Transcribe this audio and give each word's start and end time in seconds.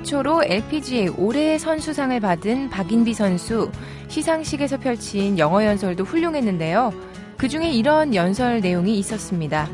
최초로 0.00 0.44
LPGA 0.44 1.08
올해의 1.08 1.58
선수상을 1.58 2.18
받은 2.20 2.70
박인비 2.70 3.14
선수 3.14 3.70
시상식에서 4.08 4.78
펼친 4.78 5.38
영어 5.38 5.64
연설도 5.64 6.04
훌륭했는데요. 6.04 6.92
그 7.36 7.48
중에 7.48 7.70
이런 7.70 8.14
연설 8.14 8.60
내용이 8.60 8.98
있었습니다. 8.98 9.68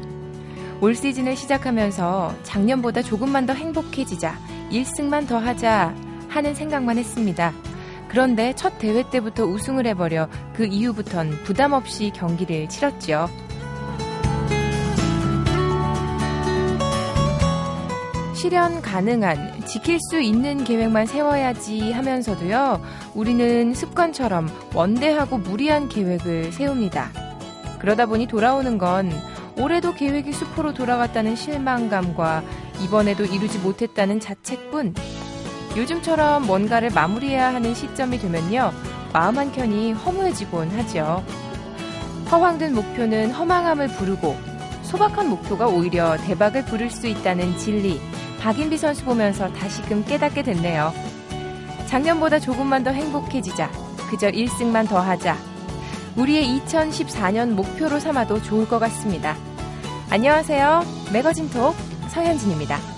올 0.81 0.95
시즌을 0.95 1.37
시작하면서 1.37 2.35
작년보다 2.43 3.03
조금만 3.03 3.47
더 3.47 3.55
행복해지자, 3.55 4.39
1승만 4.71 5.29
더 5.29 5.39
하자 5.39 5.95
하는 6.29 6.55
생각만 6.55 6.99
했습니다. 6.99 7.53
그런데 8.09 8.53
첫 8.55 8.79
대회 8.79 9.09
때부터 9.09 9.45
우승을 9.45 9.87
해버려 9.87 10.29
그 10.55 10.67
이후부턴 10.67 11.31
부담 11.45 11.73
없이 11.73 12.11
경기를 12.15 12.69
치렀죠. 12.69 13.29
실현 18.37 18.83
가능한, 18.83 19.65
지킬 19.65 19.99
수 19.99 20.21
있는 20.21 20.63
계획만 20.63 21.07
세워야지 21.07 21.91
하면서도요, 21.93 22.83
우리는 23.15 23.73
습관처럼 23.73 24.51
원대하고 24.75 25.39
무리한 25.39 25.89
계획을 25.89 26.53
세웁니다. 26.53 27.11
그러다 27.79 28.05
보니 28.05 28.27
돌아오는 28.27 28.77
건 28.77 29.11
올해도 29.59 29.95
계획이 29.95 30.33
수포로 30.33 30.75
돌아갔다는 30.75 31.35
실망감과 31.35 32.43
이번에도 32.85 33.25
이루지 33.25 33.59
못했다는 33.61 34.21
자책뿐. 34.21 34.95
요즘처럼 35.75 36.47
뭔가를 36.47 36.91
마무리해야 36.91 37.55
하는 37.55 37.75
시점이 37.75 38.19
되면요, 38.19 38.71
마음 39.15 39.39
한켠이 39.39 39.93
허무해지곤 39.93 40.69
하죠. 40.73 41.25
허황된 42.31 42.75
목표는 42.75 43.31
허망함을 43.31 43.89
부르고, 43.89 44.37
소박한 44.83 45.31
목표가 45.31 45.69
오히려 45.69 46.19
대박을 46.19 46.67
부를 46.67 46.91
수 46.91 47.07
있다는 47.07 47.57
진리. 47.57 47.99
박인비 48.47 48.79
선수 48.79 49.05
보면서 49.05 49.53
다시금 49.53 50.05
깨닫게 50.05 50.45
됐네요. 50.45 50.93
작년보다 51.87 52.39
조금만 52.39 52.85
더 52.85 52.93
행복해지자. 52.93 53.69
그저 54.09 54.31
1승만 54.31 54.89
더 54.89 55.01
하자. 55.01 55.37
우리의 56.15 56.61
2014년 56.61 57.55
목표로 57.55 57.99
삼아도 57.99 58.41
좋을 58.41 58.69
것 58.69 58.79
같습니다. 58.79 59.37
안녕하세요. 60.11 60.83
매거진 61.13 61.51
톡 61.51 61.75
서현진입니다. 62.09 62.96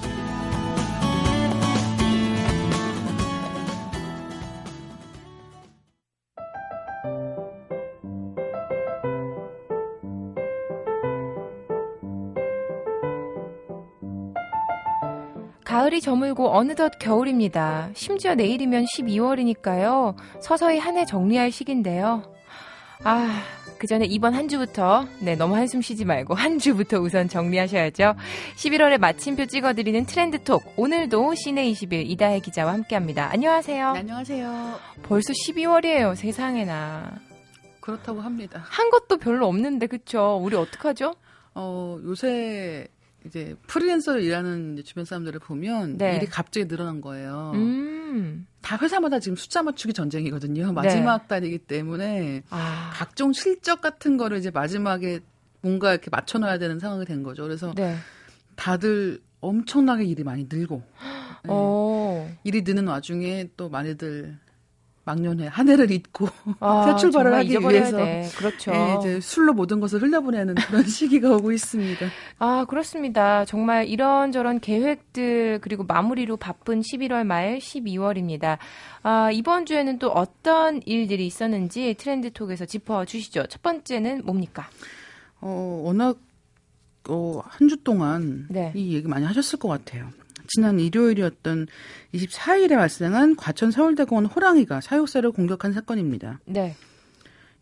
가을이 15.88 16.00
저물고 16.02 16.54
어느덧 16.54 16.92
겨울입니다. 16.98 17.90
심지어 17.94 18.34
내일이면 18.34 18.84
12월이니까요. 18.84 20.14
서서히 20.40 20.78
한 20.78 20.98
해 20.98 21.06
정리할 21.06 21.50
시기인데요. 21.50 22.22
아, 23.04 23.42
그 23.78 23.86
전에 23.86 24.04
이번 24.04 24.34
한 24.34 24.48
주부터, 24.48 25.06
네, 25.20 25.34
너무 25.36 25.54
한숨 25.56 25.80
쉬지 25.80 26.04
말고 26.04 26.34
한 26.34 26.58
주부터 26.58 26.98
우선 26.98 27.28
정리하셔야죠. 27.28 28.14
11월에 28.56 28.98
마침표 28.98 29.46
찍어드리는 29.46 30.04
트렌드 30.04 30.42
톡. 30.42 30.62
오늘도 30.76 31.34
시내 31.34 31.64
20일 31.70 32.10
이다혜 32.10 32.40
기자와 32.40 32.72
함께 32.72 32.94
합니다. 32.94 33.28
안녕하세요. 33.32 33.92
네, 33.92 34.00
안녕하세요. 34.00 34.74
벌써 35.04 35.32
12월이에요, 35.32 36.16
세상에나. 36.16 37.12
그렇다고 37.80 38.20
합니다. 38.20 38.62
한 38.64 38.90
것도 38.90 39.16
별로 39.18 39.46
없는데, 39.46 39.86
그쵸? 39.86 40.38
우리 40.42 40.56
어떡하죠? 40.56 41.14
어, 41.54 41.98
요새 42.04 42.88
이제 43.26 43.56
프리랜서로 43.66 44.20
일하는 44.20 44.80
주변 44.84 45.04
사람들을 45.04 45.40
보면 45.40 45.98
네. 45.98 46.16
일이 46.16 46.26
갑자기 46.26 46.66
늘어난 46.66 47.00
거예요. 47.00 47.52
음. 47.54 48.46
다 48.62 48.78
회사마다 48.80 49.18
지금 49.18 49.36
숫자 49.36 49.62
맞추기 49.62 49.92
전쟁이거든요. 49.92 50.72
마지막 50.72 51.22
네. 51.22 51.28
달이기 51.28 51.58
때문에 51.58 52.42
아. 52.50 52.90
각종 52.94 53.32
실적 53.32 53.80
같은 53.80 54.16
거를 54.16 54.38
이제 54.38 54.50
마지막에 54.50 55.20
뭔가 55.60 55.92
이렇게 55.92 56.08
맞춰 56.10 56.38
놔야 56.38 56.58
되는 56.58 56.78
상황이 56.78 57.04
된 57.04 57.22
거죠. 57.22 57.42
그래서 57.42 57.72
네. 57.74 57.96
다들 58.56 59.20
엄청나게 59.40 60.04
일이 60.04 60.24
많이 60.24 60.46
늘고 60.48 60.82
네. 61.44 62.38
일이 62.44 62.62
느는 62.62 62.86
와중에 62.88 63.48
또 63.56 63.68
많이들 63.68 64.38
막년에 65.08 65.46
한 65.46 65.68
해를 65.70 65.90
잊고 65.90 66.28
아, 66.60 66.84
새 66.86 66.96
출발을 67.00 67.32
하기 67.34 67.58
위해서 67.58 67.96
돼. 67.96 68.28
그렇죠. 68.36 68.72
예, 68.72 68.96
이제 68.98 69.20
술로 69.20 69.54
모든 69.54 69.80
것을 69.80 70.02
흘려보내는 70.02 70.54
그런 70.56 70.82
시기가 70.86 71.34
오고 71.36 71.52
있습니다. 71.52 72.06
아 72.38 72.66
그렇습니다. 72.68 73.44
정말 73.46 73.86
이런저런 73.88 74.60
계획들 74.60 75.60
그리고 75.62 75.84
마무리로 75.84 76.36
바쁜 76.36 76.80
11월 76.80 77.24
말 77.24 77.58
12월입니다. 77.58 78.58
아, 79.02 79.30
이번 79.32 79.64
주에는 79.64 79.98
또 79.98 80.10
어떤 80.10 80.82
일들이 80.84 81.26
있었는지 81.26 81.94
트렌드톡에서 81.98 82.66
짚어주시죠. 82.66 83.46
첫 83.46 83.62
번째는 83.62 84.22
뭡니까? 84.24 84.68
어 85.40 85.82
워낙 85.84 86.18
어, 87.08 87.40
한 87.46 87.68
주 87.68 87.76
동안 87.82 88.46
네. 88.50 88.70
이 88.74 88.94
얘기 88.94 89.08
많이 89.08 89.24
하셨을 89.24 89.58
것 89.58 89.68
같아요. 89.68 90.10
지난 90.48 90.80
일요일이었던 90.80 91.66
24일에 92.14 92.76
발생한 92.76 93.36
과천 93.36 93.70
서울대공원 93.70 94.26
호랑이가 94.26 94.80
사육사를 94.80 95.30
공격한 95.30 95.72
사건입니다. 95.72 96.40
네. 96.46 96.74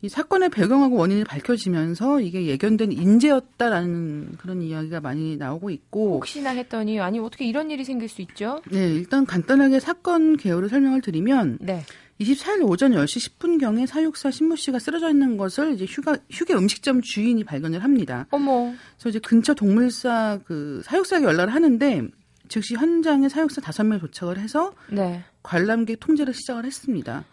이 0.02 0.08
사건의 0.08 0.50
배경하고 0.50 0.96
원인이 0.96 1.24
밝혀지면서 1.24 2.20
이게 2.20 2.46
예견된 2.46 2.92
인재였다라는 2.92 4.36
그런 4.38 4.62
이야기가 4.62 5.00
많이 5.00 5.36
나오고 5.36 5.70
있고 5.70 6.16
혹시나 6.16 6.50
했더니 6.50 7.00
아니 7.00 7.18
어떻게 7.18 7.46
이런 7.46 7.70
일이 7.70 7.82
생길 7.82 8.08
수 8.08 8.20
있죠? 8.22 8.60
네, 8.70 8.92
일단 8.92 9.24
간단하게 9.24 9.80
사건 9.80 10.36
개요를 10.36 10.68
설명을 10.68 11.00
드리면 11.00 11.58
네. 11.60 11.82
24일 12.20 12.68
오전 12.68 12.92
10시 12.92 13.38
10분경에 13.38 13.86
사육사 13.86 14.30
신모 14.30 14.56
씨가 14.56 14.78
쓰러져 14.78 15.10
있는 15.10 15.36
것을 15.36 15.74
이제 15.74 15.84
휴가 15.86 16.16
휴게 16.30 16.54
음식점 16.54 17.02
주인이 17.02 17.42
발견을 17.44 17.82
합니다. 17.82 18.26
어머. 18.30 18.72
그래서 18.94 19.08
이제 19.10 19.18
근처 19.18 19.54
동물사 19.54 20.38
그 20.44 20.80
사육사에게 20.84 21.26
연락을 21.26 21.54
하는데 21.54 22.02
즉시 22.48 22.74
현장에 22.74 23.28
사육사 23.28 23.60
5명 23.60 24.00
도착을 24.00 24.38
해서 24.38 24.72
네. 24.90 25.24
관람객 25.42 26.00
통제를 26.00 26.34
시작을 26.34 26.64
했습니다. 26.64 27.24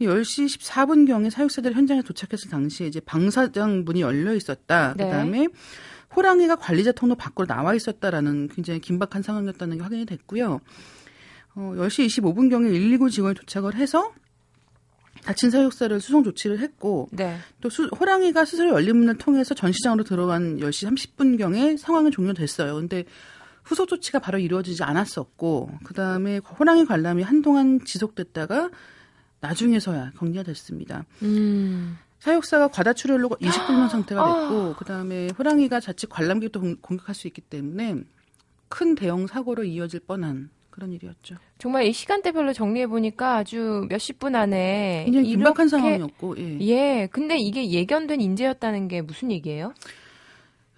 10시 0.00 0.58
14분경에 0.58 1.30
사육사들이 1.30 1.74
현장에 1.74 2.02
도착했을 2.02 2.50
당시에 2.50 2.86
이제 2.86 3.00
방사장 3.00 3.84
문이 3.84 4.02
열려 4.02 4.34
있었다. 4.34 4.94
네. 4.96 5.04
그다음에 5.04 5.48
호랑이가 6.14 6.56
관리자 6.56 6.92
통로 6.92 7.14
밖으로 7.14 7.46
나와 7.46 7.74
있었다라는 7.74 8.48
굉장히 8.48 8.80
긴박한 8.80 9.22
상황이었다는 9.22 9.78
게 9.78 9.82
확인이 9.82 10.06
됐고요. 10.06 10.60
어, 11.54 11.72
10시 11.76 12.06
25분경에 12.06 12.70
119 12.70 13.10
직원이 13.10 13.34
도착을 13.34 13.74
해서 13.74 14.12
다친 15.24 15.50
사육사를 15.50 15.98
수송 16.00 16.22
조치를 16.22 16.60
했고 16.60 17.08
네. 17.10 17.36
또 17.60 17.68
수, 17.68 17.86
호랑이가 17.86 18.44
스스로 18.44 18.70
열린 18.70 18.98
문을 18.98 19.18
통해서 19.18 19.54
전시장으로 19.54 20.04
들어간 20.04 20.58
10시 20.58 20.88
30분경에 20.88 21.76
상황은 21.78 22.12
종료됐어요. 22.12 22.74
근데 22.76 23.04
후속 23.66 23.88
조치가 23.88 24.20
바로 24.20 24.38
이루어지지 24.38 24.84
않았었고 24.84 25.70
그다음에 25.84 26.38
호랑이 26.38 26.84
관람이 26.84 27.24
한동안 27.24 27.84
지속됐다가 27.84 28.70
나중에서야 29.40 30.12
격리가 30.16 30.44
됐습니다. 30.44 31.04
음. 31.22 31.98
사육사가 32.20 32.68
과다출혈로 32.68 33.28
20분명 33.28 33.88
상태가 33.88 34.24
됐고 34.24 34.54
아. 34.56 34.76
그다음에 34.76 35.28
호랑이가 35.36 35.80
자칫 35.80 36.08
관람객도 36.08 36.60
공격할 36.80 37.14
수 37.14 37.26
있기 37.26 37.40
때문에 37.40 37.96
큰 38.68 38.94
대형 38.94 39.26
사고로 39.26 39.64
이어질 39.64 40.00
뻔한 40.00 40.48
그런 40.70 40.92
일이었죠. 40.92 41.34
정말 41.58 41.86
이 41.86 41.92
시간대별로 41.92 42.52
정리해 42.52 42.86
보니까 42.86 43.36
아주 43.36 43.86
몇십 43.88 44.20
분 44.20 44.36
안에 44.36 45.04
굉장히 45.06 45.28
긴박한 45.30 45.68
상황이었고 45.68 46.36
예. 46.38 46.58
예. 46.60 47.08
근데 47.10 47.36
이게 47.36 47.68
예견된 47.70 48.20
인재였다는 48.20 48.86
게 48.86 49.02
무슨 49.02 49.32
얘기예요? 49.32 49.74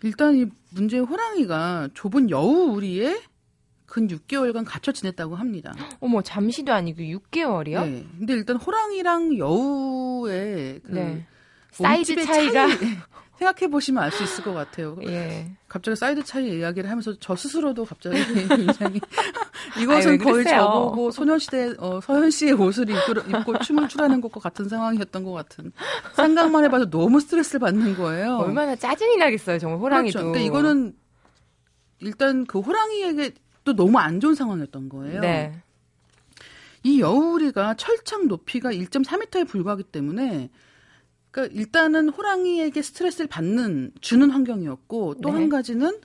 일단 0.02 0.36
이 0.36 0.46
문제의 0.70 1.04
호랑이가 1.04 1.88
좁은 1.94 2.30
여우 2.30 2.74
우리에 2.74 3.20
근 3.86 4.06
6개월간 4.06 4.64
갇혀 4.66 4.92
지냈다고 4.92 5.34
합니다. 5.34 5.74
어머, 6.00 6.20
잠시도 6.22 6.72
아니고 6.74 7.00
6개월이요? 7.00 7.84
네. 7.84 8.06
근데 8.18 8.32
일단 8.34 8.56
호랑이랑 8.56 9.38
여우의 9.38 10.80
그 10.84 10.90
네. 10.90 11.26
사이즈 11.70 12.14
차이가 12.24 12.68
차이, 12.68 12.78
생각해 13.38 13.70
보시면 13.70 14.02
알 14.02 14.10
수 14.10 14.24
있을 14.24 14.42
것 14.42 14.52
같아요. 14.52 14.96
예. 15.04 15.50
갑자기 15.68 15.96
사이즈 15.96 16.24
차이 16.24 16.58
이야기를 16.58 16.90
하면서 16.90 17.14
저 17.20 17.36
스스로도 17.36 17.84
갑자기 17.84 18.16
굉장히 18.48 19.00
이것은 19.80 20.10
아유, 20.12 20.18
거의 20.18 20.44
저보고 20.44 21.10
소녀시대 21.10 21.74
어, 21.78 22.00
서현 22.00 22.30
씨의 22.30 22.54
옷을 22.54 22.90
입고, 22.90 23.38
입고 23.38 23.58
춤을 23.60 23.88
추라는 23.88 24.20
것과 24.20 24.40
같은 24.40 24.68
상황이었던 24.68 25.22
것 25.22 25.32
같은 25.32 25.72
생각만 26.16 26.64
해봐도 26.64 26.90
너무 26.90 27.20
스트레스를 27.20 27.60
받는 27.60 27.96
거예요. 27.96 28.38
얼마나 28.38 28.74
짜증이 28.74 29.16
나겠어요, 29.16 29.58
정말 29.58 29.78
호랑이도. 29.78 30.18
그렇죠. 30.18 30.32
그러니까 30.32 30.46
이거는 30.46 30.96
일단 32.00 32.44
그 32.46 32.58
호랑이에게 32.58 33.32
또 33.64 33.76
너무 33.76 33.98
안 33.98 34.18
좋은 34.18 34.34
상황이었던 34.34 34.88
거예요. 34.88 35.20
네. 35.20 35.60
이 36.82 37.00
여우리가 37.00 37.74
철창 37.74 38.28
높이가 38.28 38.70
1.4m에 38.70 39.46
불과하기 39.46 39.84
때문에 39.84 40.48
그러니까 41.30 41.58
일단은 41.58 42.08
호랑이에게 42.08 42.80
스트레스를 42.82 43.26
받는 43.28 43.92
주는 44.00 44.30
환경이었고 44.30 45.16
또한 45.22 45.42
네. 45.42 45.48
가지는 45.48 46.00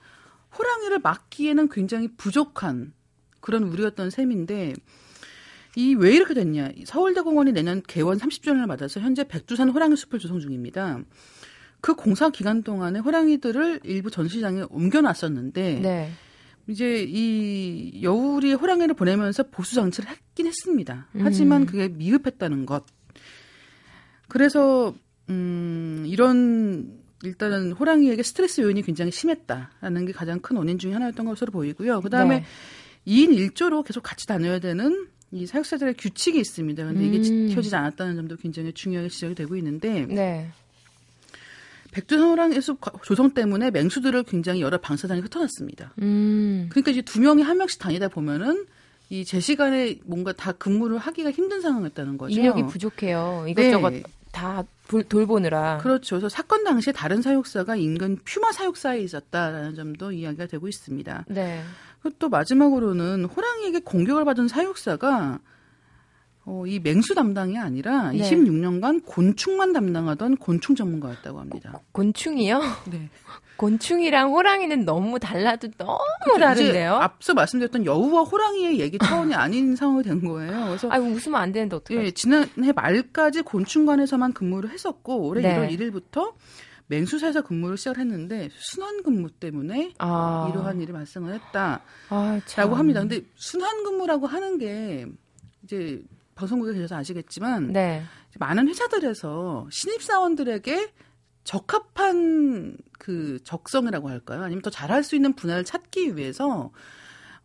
호랑이를 0.56 1.00
막기에는 1.00 1.68
굉장히 1.68 2.08
부족한 2.16 2.92
그런 3.40 3.64
우려였던 3.64 4.10
셈인데 4.10 4.74
이 5.76 5.94
왜 5.94 6.14
이렇게 6.14 6.34
됐냐? 6.34 6.70
서울대공원이 6.84 7.52
내년 7.52 7.82
개원 7.86 8.18
30주년을 8.18 8.66
맞아서 8.66 9.00
현재 9.00 9.26
백두산 9.26 9.70
호랑이 9.70 9.96
숲을 9.96 10.18
조성 10.20 10.38
중입니다. 10.38 11.00
그 11.80 11.94
공사 11.94 12.30
기간 12.30 12.62
동안에 12.62 13.00
호랑이들을 13.00 13.80
일부 13.84 14.10
전시장에 14.10 14.64
옮겨놨었는데 14.70 15.80
네. 15.80 16.10
이제 16.68 17.04
이 17.06 18.00
여울이 18.02 18.54
호랑이를 18.54 18.94
보내면서 18.94 19.42
보수 19.50 19.74
장치를 19.74 20.08
했긴 20.08 20.46
했습니다. 20.46 21.08
하지만 21.18 21.62
음. 21.62 21.66
그게 21.66 21.88
미흡했다는 21.88 22.64
것. 22.66 22.86
그래서 24.28 24.94
음 25.30 26.04
이런 26.06 26.98
일단은 27.22 27.72
호랑이에게 27.72 28.22
스트레스 28.22 28.60
요인이 28.60 28.82
굉장히 28.82 29.10
심했다라는 29.10 30.06
게 30.06 30.12
가장 30.12 30.40
큰 30.40 30.56
원인 30.56 30.78
중에 30.78 30.92
하나였던 30.92 31.24
것으로 31.26 31.52
보이고요. 31.52 32.00
그다음에 32.02 32.40
네. 32.40 32.44
2인 33.06 33.52
1조로 33.52 33.84
계속 33.84 34.02
같이 34.02 34.26
다녀야 34.26 34.58
되는 34.58 35.08
이 35.32 35.46
사육사들의 35.46 35.94
규칙이 35.94 36.38
있습니다. 36.38 36.84
근데 36.84 37.06
이게 37.06 37.18
음. 37.30 37.48
지켜지지 37.48 37.74
않았다는 37.74 38.16
점도 38.16 38.36
굉장히 38.36 38.72
중요하게 38.72 39.08
지적이 39.08 39.34
되고 39.34 39.56
있는데 39.56 40.06
네. 40.06 40.48
백두산 41.92 42.28
호랑이 42.28 42.60
숲 42.60 42.80
조성 43.02 43.32
때문에 43.34 43.70
맹수들을 43.70 44.24
굉장히 44.24 44.60
여러 44.60 44.78
방사선이 44.78 45.20
흩어놨습니다. 45.22 45.94
음. 46.02 46.66
그러니까 46.70 46.90
이제 46.90 47.02
두 47.02 47.20
명이 47.20 47.42
한 47.42 47.56
명씩 47.56 47.78
다니다 47.80 48.08
보면은 48.08 48.66
이 49.10 49.24
제 49.24 49.38
시간에 49.38 49.96
뭔가 50.04 50.32
다 50.32 50.52
근무를 50.52 50.98
하기가 50.98 51.30
힘든 51.30 51.60
상황이었다는 51.60 52.18
거죠. 52.18 52.34
인력이 52.34 52.64
부족해요. 52.66 53.44
이것저것 53.48 53.90
네. 53.90 54.02
다 54.32 54.64
돌보느라. 55.08 55.78
그렇죠. 55.78 56.16
그래서 56.16 56.28
사건 56.28 56.64
당시에 56.64 56.92
다른 56.92 57.22
사육사가 57.22 57.76
인근 57.76 58.18
퓨마 58.24 58.52
사육사에 58.52 59.00
있었다라는 59.00 59.74
점도 59.74 60.12
이야기가 60.12 60.46
되고 60.46 60.68
있습니다. 60.68 61.24
네. 61.28 61.62
그리고 62.02 62.16
또 62.18 62.28
마지막으로는 62.28 63.24
호랑이에게 63.24 63.80
공격을 63.80 64.24
받은 64.24 64.48
사육사가 64.48 65.40
어, 66.46 66.64
이 66.66 66.78
맹수 66.78 67.14
담당이 67.14 67.58
아니라 67.58 68.12
네. 68.12 68.18
26년간 68.18 69.02
곤충만 69.06 69.72
담당하던 69.72 70.36
곤충 70.36 70.74
전문가였다고 70.74 71.40
합니다. 71.40 71.80
곤충이요? 71.92 72.60
네. 72.90 73.08
곤충이랑 73.56 74.32
호랑이는 74.32 74.84
너무 74.84 75.18
달라도 75.18 75.68
너무 75.78 75.98
그렇죠. 76.24 76.40
다른데요? 76.40 76.94
앞서 76.94 77.34
말씀드렸던 77.34 77.86
여우와 77.86 78.22
호랑이의 78.22 78.80
얘기 78.80 78.98
차원이 78.98 79.34
아닌 79.34 79.76
상황이 79.76 80.02
된 80.02 80.24
거예요. 80.24 80.66
그래서 80.66 80.88
아 80.90 80.98
웃으면 80.98 81.40
안 81.40 81.52
되는데 81.52 81.76
어떡해? 81.76 82.04
예, 82.06 82.10
지난해 82.10 82.72
말까지 82.74 83.42
곤충관에서만 83.42 84.32
근무를 84.32 84.70
했었고 84.70 85.26
올해 85.26 85.42
네. 85.42 85.56
1월 85.56 85.70
1일부터 85.78 86.32
맹수사에서 86.86 87.42
근무를 87.42 87.76
시작을 87.76 88.00
했는데 88.00 88.50
순환 88.56 89.02
근무 89.02 89.30
때문에 89.30 89.94
아. 89.98 90.50
이러한 90.52 90.80
일이 90.80 90.92
발생을 90.92 91.32
했다라고 91.34 91.82
아, 92.10 92.78
합니다. 92.78 93.00
근데 93.00 93.22
순환 93.36 93.84
근무라고 93.84 94.26
하는 94.26 94.58
게 94.58 95.06
이제 95.62 96.02
방송국에 96.34 96.74
계셔서 96.74 96.96
아시겠지만 96.96 97.72
네. 97.72 98.02
많은 98.38 98.68
회사들에서 98.68 99.68
신입 99.70 100.02
사원들에게 100.02 100.92
적합한 101.44 102.76
그 102.98 103.38
적성이라고 103.44 104.08
할까요? 104.08 104.42
아니면 104.42 104.62
더 104.62 104.70
잘할 104.70 105.04
수 105.04 105.14
있는 105.14 105.34
분야를 105.34 105.64
찾기 105.64 106.16
위해서 106.16 106.70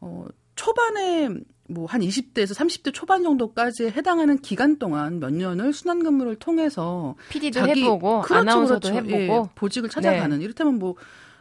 어 0.01 0.25
초반에 0.56 1.30
뭐 1.69 1.86
한 1.86 2.01
20대에서 2.01 2.56
30대 2.56 2.94
초반 2.94 3.24
정도까지 3.24 3.86
해당하는 3.90 4.40
기간 4.40 4.78
동안 4.80 5.19
몇 5.19 5.31
년을 5.31 5.72
순환 5.72 6.04
근무를 6.04 6.36
통해서 6.36 7.16
PD도 7.30 7.60
자기, 7.60 7.84
해보고 7.84 8.22
그렇죠, 8.22 8.42
아나운서도 8.42 8.90
그렇죠. 8.90 8.96
해보고 8.98 9.48
예, 9.48 9.50
보직을 9.56 9.90
찾아가는 9.90 10.38
네. 10.38 10.44
이를테면 10.44 10.80
뭐 10.80 10.95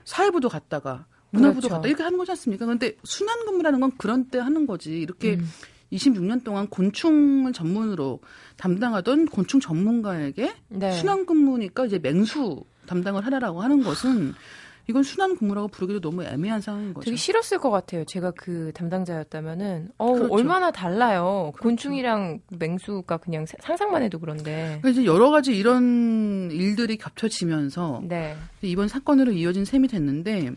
사회부도 0.05 0.49
갔다가 0.49 1.07
문화부도 1.31 1.69
그렇죠. 1.69 1.75
갔다 1.77 1.89
이렇게 1.89 2.03
하는 2.03 2.19
거지 2.19 2.31
않습니까? 2.33 2.67
근데 2.67 2.97
순환 3.05 3.45
근무라는 3.47 3.81
건 3.81 3.93
그런 3.99 4.27
때 4.29 4.39
하는 4.39 4.67
거지. 4.67 4.99
이렇게 4.99 5.35
음. 5.35 5.49
26년 5.93 6.45
동안 6.45 6.67
곤충을 6.69 7.53
전문으로 7.53 8.21
담당하던 8.57 9.27
곤충 9.27 9.61
전문가에게 9.61 10.53
네. 10.69 10.93
순환 10.93 11.27
근무니까 11.27 11.87
이제 11.87 11.99
맹수 11.99 12.65
담당을 12.87 13.25
하라라고 13.27 13.63
하는 13.63 13.83
것은 13.83 14.35
이건 14.89 15.03
순환 15.03 15.37
근무라고 15.37 15.69
부르기도 15.69 16.01
너무 16.01 16.25
애매한 16.25 16.63
상황인 16.63 16.95
거죠. 16.95 17.05
되게 17.05 17.17
싫었을 17.17 17.59
것 17.59 17.71
같아요. 17.71 18.05
제가 18.07 18.31
그 18.31 18.73
담당자였다면은 18.75 19.91
어 19.99 20.13
그렇죠. 20.15 20.33
얼마나 20.33 20.71
달라요. 20.71 21.53
그렇죠. 21.55 21.63
곤충이랑 21.63 22.41
맹수가 22.59 23.19
그냥 23.19 23.45
상상만 23.61 24.03
해도 24.03 24.19
그런데. 24.19 24.79
그러니까 24.81 24.89
이제 24.89 25.05
여러 25.05 25.31
가지 25.31 25.55
이런 25.55 26.51
일들이 26.51 26.97
겹쳐지면서 26.97 28.01
네. 28.05 28.35
이번 28.63 28.89
사건으로 28.89 29.33
이어진 29.33 29.67
셈이 29.67 29.89
됐는데 29.89 30.53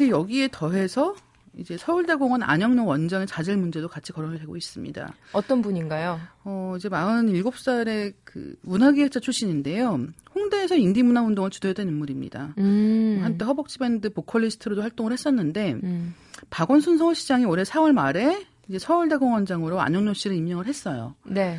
여기에 0.00 0.48
더해서 0.50 1.14
이제 1.58 1.76
서울대공원 1.76 2.42
안영로 2.42 2.86
원장의 2.86 3.26
자질 3.26 3.56
문제도 3.56 3.86
같이 3.88 4.12
거론이 4.12 4.38
되고 4.38 4.56
있습니다. 4.56 5.14
어떤 5.32 5.60
분인가요? 5.60 6.18
어, 6.44 6.74
이제 6.78 6.88
47살의 6.88 8.14
그 8.24 8.56
문화기획자 8.62 9.20
출신인데요. 9.20 10.06
홍대에서 10.34 10.76
인디문화 10.76 11.20
운동을 11.22 11.50
주도했던 11.50 11.88
인물입니다. 11.88 12.54
음. 12.58 13.20
한때 13.22 13.44
허벅지 13.44 13.78
밴드 13.78 14.10
보컬리스트로도 14.10 14.80
활동을 14.80 15.12
했었는데 15.12 15.72
음. 15.82 16.14
박원순 16.48 16.96
서울시장이 16.98 17.44
올해 17.44 17.64
4월 17.64 17.92
말에 17.92 18.46
이제 18.68 18.78
서울대공원장으로 18.78 19.80
안영로 19.80 20.14
씨를 20.14 20.36
임명을 20.36 20.66
했어요. 20.66 21.14
네. 21.24 21.58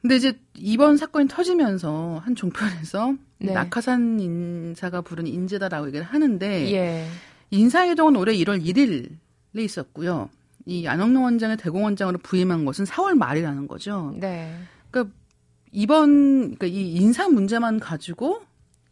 근데 0.00 0.16
이제 0.16 0.38
이번 0.56 0.96
사건이 0.96 1.28
터지면서 1.28 2.22
한 2.24 2.34
종편에서 2.34 3.14
네. 3.38 3.52
낙하산 3.52 4.20
인사가 4.20 5.02
부른 5.02 5.26
인재다라고 5.26 5.88
얘기를 5.88 6.04
하는데 6.06 6.72
예. 6.72 7.06
인사이동은 7.50 8.16
올해 8.16 8.32
1월 8.34 8.64
1일에 8.64 9.60
있었고요. 9.60 10.30
이 10.66 10.86
안영로 10.86 11.22
원장을 11.22 11.56
대공원장으로 11.56 12.18
부임한 12.18 12.64
것은 12.64 12.84
4월 12.84 13.14
말이라는 13.16 13.66
거죠. 13.66 14.14
네. 14.18 14.54
그러니까 14.90 15.14
이번 15.72 16.54
그러니까 16.56 16.66
이 16.66 16.94
인사 16.94 17.28
문제만 17.28 17.80
가지고 17.80 18.42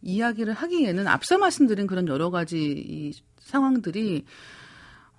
이야기를 0.01 0.53
하기에는 0.53 1.07
앞서 1.07 1.37
말씀드린 1.37 1.87
그런 1.87 2.07
여러 2.07 2.29
가지 2.29 2.57
이 2.59 3.13
상황들이 3.39 4.25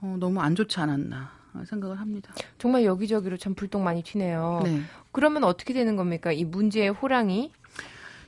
어, 0.01 0.17
너무 0.19 0.41
안 0.41 0.55
좋지 0.55 0.81
않았나 0.81 1.31
생각을 1.67 2.01
합니다. 2.01 2.33
정말 2.59 2.85
여기저기로 2.85 3.37
참 3.37 3.55
불똥 3.55 3.85
많이 3.85 4.03
튀네요. 4.03 4.63
네. 4.65 4.81
그러면 5.13 5.45
어떻게 5.45 5.75
되는 5.75 5.97
겁니까? 5.97 6.33
이 6.33 6.45
문제의 6.45 6.91
호랑이 6.91 7.53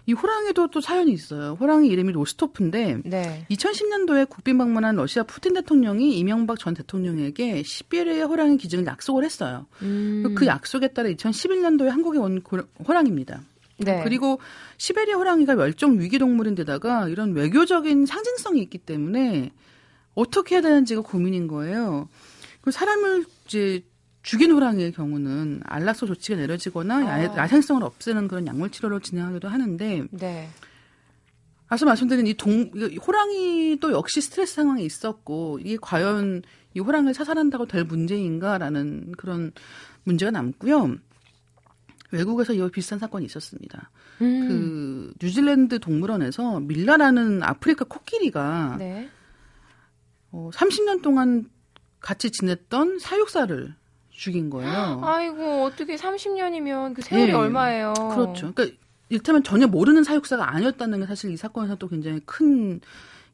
이 0.06 0.12
호랑이도 0.12 0.68
또 0.68 0.80
사연이 0.80 1.12
있어요. 1.12 1.56
호랑이 1.60 1.88
이름이 1.88 2.12
로스토프인데 2.12 3.02
네. 3.04 3.46
2010년도에 3.50 4.28
국빈 4.28 4.58
방문한 4.58 4.96
러시아 4.96 5.22
푸틴 5.22 5.54
대통령이 5.54 6.18
이명박 6.18 6.58
전 6.58 6.74
대통령에게 6.74 7.62
시베리아 7.62 8.26
호랑이 8.26 8.56
기증을 8.56 8.84
약속을 8.86 9.24
했어요. 9.24 9.66
음. 9.82 10.34
그 10.36 10.46
약속에 10.46 10.88
따라 10.88 11.08
2011년도에 11.10 11.88
한국에 11.88 12.18
온 12.18 12.42
호랑입니다. 12.86 13.42
네. 13.78 14.02
그리고 14.02 14.40
시베리아 14.78 15.16
호랑이가 15.16 15.54
멸종 15.54 16.00
위기 16.00 16.18
동물인데다가 16.18 17.08
이런 17.08 17.32
외교적인 17.32 18.06
상징성이 18.06 18.60
있기 18.62 18.78
때문에 18.78 19.52
어떻게 20.14 20.56
해야 20.56 20.62
되는지가 20.62 21.02
고민인 21.02 21.46
거예요. 21.46 22.08
그 22.60 22.70
사람을 22.70 23.24
이제 23.46 23.84
죽인 24.22 24.52
호랑이의 24.52 24.92
경우는 24.92 25.62
안락소 25.64 26.06
조치가 26.06 26.38
내려지거나 26.38 27.32
어. 27.32 27.36
야생성을 27.36 27.82
없애는 27.82 28.28
그런 28.28 28.46
약물 28.46 28.70
치료를 28.70 29.00
진행하기도 29.00 29.48
하는데 29.48 30.04
네. 30.10 30.48
앞서 31.68 31.86
말씀드린 31.86 32.26
이 32.26 32.34
동, 32.34 32.70
호랑이도 33.06 33.92
역시 33.92 34.20
스트레스 34.20 34.56
상황에 34.56 34.82
있었고 34.84 35.58
이게 35.60 35.78
과연 35.80 36.42
이 36.74 36.80
호랑이를 36.80 37.14
사살한다고 37.14 37.66
될 37.66 37.84
문제인가라는 37.84 39.12
그런 39.16 39.52
문제가 40.04 40.30
남고요. 40.30 40.96
외국에서 42.12 42.52
이와 42.52 42.68
비슷한 42.68 42.98
사건이 42.98 43.24
있었습니다. 43.24 43.90
음. 44.20 44.48
그 44.48 45.14
뉴질랜드 45.22 45.78
동물원에서 45.78 46.60
밀라라는 46.60 47.42
아프리카 47.42 47.86
코끼리가 47.86 48.76
네. 48.78 49.08
어, 50.30 50.50
30년 50.52 51.02
동안 51.02 51.48
같이 52.00 52.30
지냈던 52.30 52.98
사육사를 52.98 53.74
죽인 54.12 54.50
거예요. 54.50 55.00
아이고 55.02 55.64
어떻게 55.64 55.96
30년이면 55.96 56.94
그 56.94 57.02
세월이 57.02 57.26
네. 57.28 57.32
얼마예요? 57.32 57.94
그렇죠. 57.94 58.52
그러니까 58.52 58.76
일테면 59.08 59.42
전혀 59.42 59.66
모르는 59.66 60.04
사육사가 60.04 60.54
아니었다는 60.54 61.00
게 61.00 61.06
사실 61.06 61.30
이 61.32 61.36
사건에서 61.36 61.76
또 61.76 61.88
굉장히 61.88 62.20
큰 62.24 62.80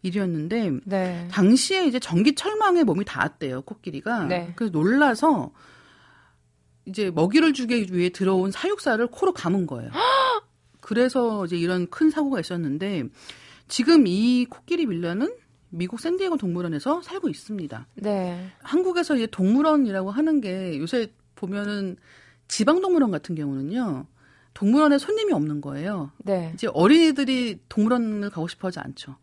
일이었는데 0.03 0.73
네. 0.85 1.29
당시에 1.31 1.87
이제 1.87 1.99
전기 1.99 2.35
철망에 2.35 2.85
몸이 2.85 3.05
닿았대요 3.05 3.63
코끼리가. 3.63 4.25
네. 4.25 4.53
그래서 4.57 4.73
놀라서 4.73 5.51
이제 6.87 7.11
먹이를 7.11 7.53
주기 7.53 7.87
위해 7.91 8.09
들어온 8.09 8.51
사육사를 8.51 9.05
코로 9.09 9.33
감은 9.33 9.67
거예요. 9.67 9.91
그래서 10.81 11.45
이제 11.45 11.57
이런 11.57 11.89
큰 11.91 12.11
사고가 12.11 12.41
있었는데 12.41 13.05
지금 13.67 14.07
이 14.07 14.47
코끼리 14.47 14.87
밀라는 14.87 15.35
미국 15.71 16.01
샌디에고 16.01 16.37
동물원에서 16.37 17.03
살고 17.03 17.29
있습니다. 17.29 17.87
네. 17.97 18.51
한국에서 18.63 19.17
이제 19.17 19.27
동물원이라고 19.27 20.11
하는 20.11 20.41
게 20.41 20.79
요새 20.79 21.13
보면은 21.35 21.97
지방 22.49 22.81
동물원 22.81 23.11
같은 23.11 23.35
경우는요. 23.35 24.07
동물원에 24.55 24.99
손님이 24.99 25.33
없는 25.33 25.61
거예요. 25.61 26.11
네. 26.19 26.51
이제 26.55 26.67
어린이들이 26.73 27.61
동물원을 27.69 28.31
가고 28.31 28.49
싶어 28.49 28.69
하지 28.69 28.81
않죠. 28.81 29.17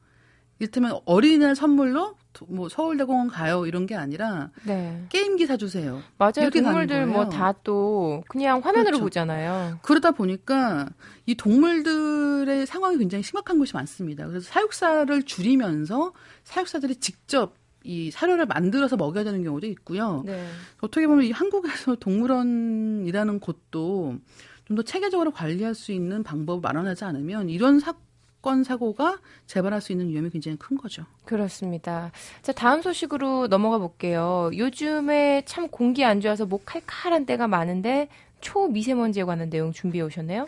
이를테면 0.60 1.00
어린이날 1.06 1.56
선물로 1.56 2.16
뭐 2.50 2.68
서울대공원 2.70 3.27
가요 3.30 3.65
이런 3.65 3.86
게 3.86 3.96
아니라 3.96 4.50
네. 4.65 5.06
게임기 5.10 5.46
사주세요. 5.46 6.01
맞아요. 6.18 6.50
동물들 6.51 7.06
뭐 7.06 7.30
다 7.30 7.54
또 7.63 8.24
그냥 8.27 8.60
화면으로 8.60 8.98
그렇죠. 8.98 9.04
보잖아요. 9.06 9.80
그러다 9.82 10.12
보니까 10.12 10.89
이 11.25 11.36
동물들의 11.36 12.65
상황이 12.65 12.98
굉장히 12.98 13.24
심각한 13.24 13.58
곳이 13.58 13.74
많습니다. 13.74 14.27
그래서 14.27 14.46
사육사를 14.51 15.24
줄이면서 15.24 16.13
사육사들이 16.44 16.98
직접 16.98 17.54
이 17.84 18.10
사료를 18.12 18.48
만들어서 18.48 18.98
먹여야 18.98 19.24
되는 19.24 19.44
경우도 19.44 19.68
있고요. 19.68 20.24
네. 20.25 20.46
어떻게 20.82 21.06
보면 21.08 21.24
이 21.25 21.32
한국에서 21.32 21.96
동물원이라는 21.96 23.39
곳도 23.39 24.15
좀 24.65 24.75
더 24.75 24.82
체계적으로 24.82 25.30
관리할 25.30 25.75
수 25.75 25.92
있는 25.92 26.24
방법을 26.24 26.60
마련하지 26.62 27.04
않으면 27.06 27.50
이런 27.50 27.80
사, 27.80 27.94
사건 28.46 28.64
사고가 28.64 29.18
재발할 29.48 29.82
수 29.82 29.92
있는 29.92 30.08
위험이 30.08 30.30
굉장히 30.30 30.56
큰 30.58 30.78
거죠. 30.78 31.04
그렇습니다. 31.25 32.12
자 32.44 32.52
다음 32.52 32.84
소식으로 32.84 33.48
넘어가 33.48 33.80
볼게요. 33.80 34.52
요즘에 34.56 35.42
참 35.48 35.68
공기 35.68 36.06
안 36.06 36.22
좋아서 36.22 36.46
목 36.46 36.64
칼칼한 36.64 37.25
때가 37.25 37.48
많은데 37.48 38.08
초미세먼지에 38.42 39.24
관한 39.24 39.50
내용 39.50 39.72
준비해 39.74 40.04
오셨네요. 40.04 40.46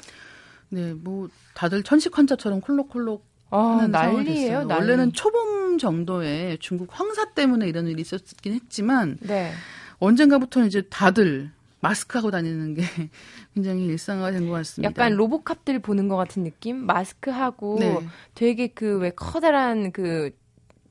네, 0.70 0.94
뭐 0.94 1.28
다들 1.56 1.82
천식 1.82 2.16
환자처럼 2.16 2.62
콜록콜록 2.62 3.26
아, 3.50 3.78
하는 3.80 3.90
난리예요. 3.90 4.66
난리. 4.66 4.74
원래는 4.74 5.14
초봄 5.14 5.80
정도에 5.80 6.58
중국 6.60 6.90
황사 6.92 7.34
때문에 7.34 7.68
이런 7.68 7.88
일이 7.88 8.02
있었긴 8.02 8.54
했지만 8.54 9.18
네. 9.22 9.52
언젠가부터는 9.98 10.68
이제 10.68 10.84
다들 10.84 11.50
마스크 11.80 12.18
하고 12.18 12.32
다니는 12.32 12.74
게 12.74 12.82
굉장히 13.54 13.86
일상화된 13.86 14.48
것 14.48 14.54
같습니다. 14.54 14.90
약간 14.90 15.16
로보캅들 15.16 15.80
보는 15.80 16.08
것 16.08 16.16
같은 16.16 16.44
느낌? 16.44 16.86
마스크 16.86 17.30
하고 17.30 17.78
네. 17.80 18.00
되게 18.36 18.68
그 18.68 18.98
왜 19.00 19.12
커다란 19.12 19.92
그 19.92 20.32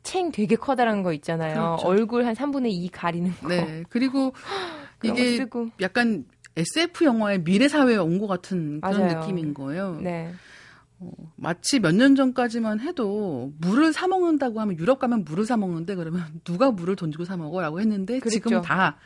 챙 0.02 0.30
되게 0.30 0.54
커다란 0.54 1.02
거 1.02 1.12
있잖아요. 1.14 1.54
그렇죠. 1.54 1.88
얼굴 1.88 2.26
한 2.26 2.34
3분의 2.36 2.68
2 2.70 2.90
가리는 2.92 3.32
거. 3.42 3.48
네. 3.48 3.82
그리고 3.88 4.32
이게 5.02 5.44
약간 5.80 6.24
SF 6.56 7.04
영화의 7.04 7.42
미래 7.42 7.66
사회에 7.66 7.96
온 7.96 8.20
것 8.20 8.28
같은 8.28 8.80
그런 8.80 9.00
맞아요. 9.00 9.18
느낌인 9.20 9.52
거예요. 9.52 9.98
네. 10.00 10.32
어, 11.00 11.10
마치 11.34 11.80
몇 11.80 11.92
년 11.92 12.14
전까지만 12.14 12.78
해도 12.78 13.52
물을 13.58 13.92
사 13.92 14.06
먹는다고 14.06 14.60
하면 14.60 14.78
유럽 14.78 15.00
가면 15.00 15.24
물을 15.24 15.44
사 15.44 15.56
먹는데 15.56 15.96
그러면 15.96 16.22
누가 16.44 16.70
물을 16.70 16.94
돈 16.94 17.10
주고 17.10 17.24
사 17.24 17.36
먹어라고 17.36 17.80
했는데 17.80 18.20
그렇죠. 18.20 18.30
지금 18.30 18.62
다 18.62 18.98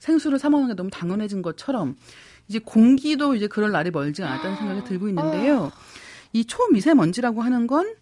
생수를 0.00 0.38
사 0.38 0.50
먹는 0.50 0.68
게 0.68 0.74
너무 0.74 0.90
당연해진 0.90 1.42
것처럼 1.42 1.94
이제 2.48 2.58
공기도 2.58 3.36
이제 3.36 3.46
그럴 3.46 3.70
날이 3.70 3.92
멀지 3.92 4.24
않았다는 4.24 4.56
생각이 4.56 4.84
들고 4.84 5.08
있는데요. 5.08 5.70
이 6.32 6.44
초미세먼지라고 6.44 7.42
하는 7.42 7.68
건이 7.68 7.94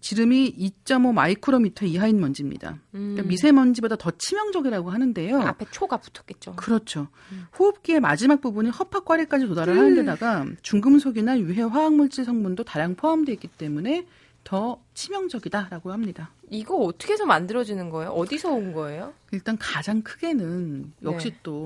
지름이 0.00 0.56
2.5 0.84 1.12
마이크로미터 1.12 1.84
이하인 1.84 2.18
먼지입니다. 2.18 2.68
그러니까 2.68 2.88
음. 2.94 3.12
그러니까 3.12 3.28
미세먼지보다 3.28 3.96
더 3.96 4.10
치명적이라고 4.10 4.90
하는데요. 4.90 5.40
앞에 5.40 5.66
초가 5.70 5.98
붙었겠죠. 5.98 6.56
그렇죠. 6.56 7.08
음. 7.32 7.44
호흡기의 7.58 8.00
마지막 8.00 8.40
부분이 8.40 8.70
허파과리까지 8.70 9.46
도달을 9.46 9.74
음. 9.74 9.78
하는 9.78 9.94
데다가 9.96 10.46
중금속이나 10.62 11.38
유해 11.40 11.62
화학물질 11.62 12.24
성분도 12.24 12.64
다량 12.64 12.94
포함되어 12.94 13.34
있기 13.34 13.48
때문에 13.48 14.06
더 14.46 14.80
치명적이다라고 14.94 15.92
합니다. 15.92 16.30
이거 16.50 16.76
어떻게 16.76 17.14
해서 17.14 17.26
만들어지는 17.26 17.90
거예요? 17.90 18.10
어디서 18.12 18.52
온 18.52 18.72
거예요? 18.72 19.12
일단 19.32 19.58
가장 19.58 20.02
크게는 20.02 20.92
역시 21.02 21.30
네. 21.30 21.36
또 21.42 21.64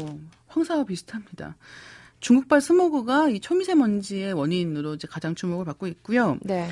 황사와 0.48 0.84
비슷합니다. 0.84 1.56
중국발 2.20 2.62
스모그가 2.62 3.28
이 3.28 3.40
초미세먼지의 3.40 4.32
원인으로 4.32 4.94
이제 4.94 5.06
가장 5.06 5.34
주목을 5.34 5.66
받고 5.66 5.88
있고요. 5.88 6.38
네. 6.40 6.70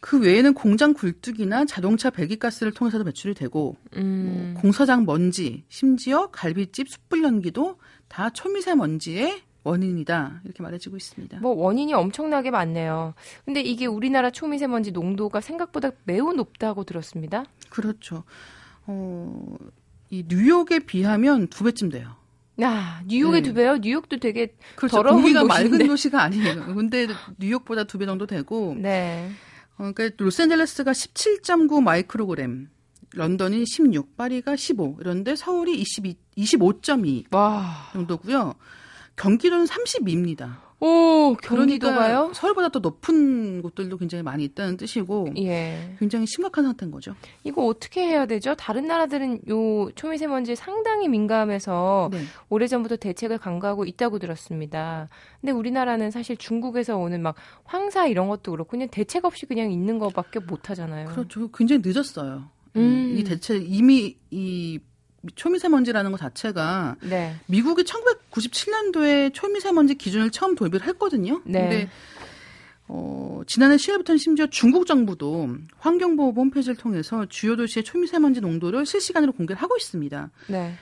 그 0.00 0.18
외에는 0.18 0.54
공장 0.54 0.94
굴뚝이나 0.94 1.66
자동차 1.66 2.08
배기가스를 2.08 2.72
통해서도 2.72 3.04
배출이 3.04 3.34
되고 3.34 3.76
음. 3.96 4.52
뭐 4.54 4.62
공사장 4.62 5.04
먼지, 5.04 5.62
심지어 5.68 6.28
갈비집 6.28 6.88
숯불 6.88 7.22
연기도 7.22 7.76
다 8.08 8.30
초미세먼지의 8.30 9.42
원인이다 9.68 10.40
이렇게 10.44 10.62
말해지고 10.62 10.96
있습니다. 10.96 11.38
뭐 11.40 11.54
원인이 11.54 11.92
엄청나게 11.94 12.50
많네요. 12.50 13.14
근데 13.44 13.60
이게 13.60 13.86
우리나라 13.86 14.30
초미세먼지 14.30 14.92
농도가 14.92 15.40
생각보다 15.40 15.90
매우 16.04 16.32
높다고 16.32 16.84
들었습니다. 16.84 17.44
그렇죠. 17.70 18.24
어, 18.86 19.56
이 20.10 20.24
뉴욕에 20.26 20.80
비하면 20.80 21.48
두 21.48 21.64
배쯤 21.64 21.90
돼요. 21.90 22.16
아, 22.60 23.02
뉴욕에 23.06 23.40
네. 23.40 23.48
두 23.48 23.54
배요? 23.54 23.76
뉴욕도 23.76 24.18
되게 24.18 24.54
그렇죠. 24.74 24.96
더러운 24.96 25.22
공기가 25.22 25.42
도시인데. 25.42 25.70
맑은 25.78 25.86
도시가 25.86 26.22
아니에요. 26.22 26.74
근데 26.74 27.06
뉴욕보다 27.38 27.84
두 27.84 27.98
배 27.98 28.06
정도 28.06 28.26
되고. 28.26 28.74
네. 28.76 29.30
어, 29.76 29.92
그러니까 29.94 30.10
로스앤젤레스가 30.18 30.90
17.9 30.90 31.80
마이크로그램, 31.82 32.68
런던이 33.14 33.64
16, 33.64 34.16
파리가 34.16 34.56
15, 34.56 34.96
이런데 35.00 35.36
서울이 35.36 35.78
22, 35.80 36.16
25.2 36.36 37.32
와. 37.32 37.90
정도고요. 37.92 38.54
경기도는 39.18 39.66
32입니다. 39.66 40.68
오, 40.80 41.34
경기도가요? 41.42 42.30
서울보다 42.32 42.68
더 42.68 42.78
높은 42.78 43.62
곳들도 43.62 43.98
굉장히 43.98 44.22
많이 44.22 44.44
있다는 44.44 44.76
뜻이고, 44.76 45.30
예. 45.38 45.96
굉장히 45.98 46.24
심각한 46.26 46.64
상태인 46.64 46.92
거죠. 46.92 47.16
이거 47.42 47.66
어떻게 47.66 48.02
해야 48.02 48.26
되죠? 48.26 48.54
다른 48.54 48.86
나라들은 48.86 49.40
요 49.48 49.90
초미세먼지에 49.96 50.54
상당히 50.54 51.08
민감해서 51.08 52.10
네. 52.12 52.20
오래전부터 52.48 52.96
대책을 52.96 53.38
강구하고 53.38 53.86
있다고 53.86 54.20
들었습니다. 54.20 55.08
근데 55.40 55.50
우리나라는 55.50 56.12
사실 56.12 56.36
중국에서 56.36 56.96
오는 56.96 57.22
막 57.22 57.34
황사 57.64 58.06
이런 58.06 58.28
것도 58.28 58.52
그렇고 58.52 58.70
그냥 58.70 58.88
대책 58.88 59.24
없이 59.24 59.46
그냥 59.46 59.72
있는 59.72 59.98
것밖에 59.98 60.38
못 60.38 60.70
하잖아요. 60.70 61.08
그렇죠. 61.08 61.50
굉장히 61.50 61.82
늦었어요. 61.84 62.50
음. 62.76 63.16
이 63.18 63.24
대책 63.24 63.64
이미 63.68 64.16
이 64.30 64.78
초미세먼지라는 65.34 66.10
것 66.12 66.18
자체가 66.18 66.96
네. 67.02 67.36
미국이 67.46 67.82
1997년도에 67.82 69.34
초미세먼지 69.34 69.96
기준을 69.96 70.30
처음 70.30 70.54
도입을 70.54 70.86
했거든요. 70.86 71.42
네. 71.44 71.60
근데 71.60 71.90
어, 72.86 73.42
지난해 73.46 73.76
10월부터는 73.76 74.18
심지어 74.18 74.46
중국 74.46 74.86
정부도 74.86 75.48
환경보호부 75.78 76.40
홈페이지를 76.40 76.76
통해서 76.76 77.26
주요 77.26 77.56
도시의 77.56 77.84
초미세먼지 77.84 78.40
농도를 78.40 78.86
실시간으로 78.86 79.32
공개를 79.32 79.60
하고 79.60 79.76
있습니다. 79.76 80.30
네. 80.48 80.74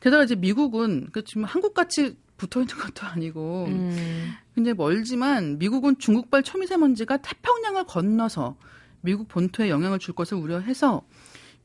게다가 0.00 0.24
이제 0.24 0.34
미국은 0.34 1.08
그 1.12 1.24
지금 1.24 1.44
한국같이 1.44 2.16
붙어 2.36 2.60
있는 2.60 2.76
것도 2.76 3.06
아니고 3.06 3.64
음. 3.68 4.32
굉장히 4.54 4.76
멀지만 4.76 5.58
미국은 5.58 5.98
중국발 5.98 6.42
초미세먼지가 6.42 7.18
태평양을 7.18 7.84
건너서 7.84 8.56
미국 9.00 9.28
본토에 9.28 9.68
영향을 9.68 9.98
줄 9.98 10.14
것을 10.14 10.36
우려해서 10.36 11.02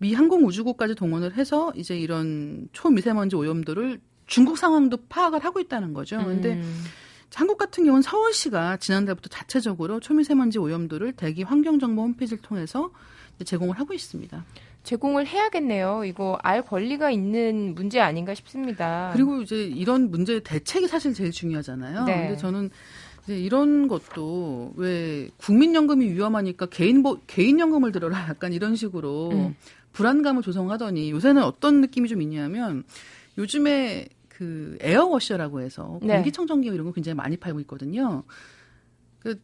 미 0.01 0.15
항공우주국까지 0.15 0.95
동원을 0.95 1.37
해서 1.37 1.71
이제 1.75 1.95
이런 1.95 2.67
초미세먼지 2.73 3.35
오염도를 3.35 4.01
중국 4.25 4.57
상황도 4.57 4.97
파악을 5.07 5.45
하고 5.45 5.59
있다는 5.59 5.93
거죠. 5.93 6.17
그런데 6.17 6.53
음. 6.53 6.83
한국 7.35 7.59
같은 7.59 7.85
경우는 7.85 8.01
서울시가 8.01 8.77
지난달부터 8.77 9.29
자체적으로 9.29 9.99
초미세먼지 9.99 10.57
오염도를 10.57 11.13
대기 11.13 11.43
환경정보 11.43 12.01
홈페이지를 12.01 12.41
통해서 12.41 12.89
제공을 13.45 13.79
하고 13.79 13.93
있습니다. 13.93 14.43
제공을 14.81 15.27
해야겠네요. 15.27 16.03
이거 16.05 16.35
알 16.41 16.63
권리가 16.63 17.11
있는 17.11 17.75
문제 17.75 17.99
아닌가 17.99 18.33
싶습니다. 18.33 19.11
그리고 19.13 19.43
이제 19.43 19.65
이런 19.65 20.09
문제 20.09 20.39
대책이 20.39 20.87
사실 20.87 21.13
제일 21.13 21.29
중요하잖아요. 21.29 22.05
네. 22.05 22.13
근데 22.21 22.37
저는 22.37 22.71
이제 23.23 23.37
이런 23.37 23.87
것도 23.87 24.73
왜 24.77 25.29
국민연금이 25.37 26.07
위험하니까 26.07 26.65
개인 26.65 27.03
보, 27.03 27.19
개인연금을 27.27 27.91
들어라 27.91 28.27
약간 28.29 28.51
이런 28.51 28.75
식으로 28.75 29.29
음. 29.31 29.55
불안감을 29.93 30.41
조성하더니 30.41 31.11
요새는 31.11 31.43
어떤 31.43 31.81
느낌이 31.81 32.07
좀 32.07 32.21
있냐면 32.21 32.83
요즘에 33.37 34.07
그 34.29 34.77
에어워셔라고 34.81 35.61
해서 35.61 35.99
네. 36.01 36.15
공기청정기 36.15 36.67
이런 36.67 36.85
거 36.85 36.93
굉장히 36.93 37.15
많이 37.15 37.37
팔고 37.37 37.59
있거든요. 37.61 38.23
그 39.19 39.39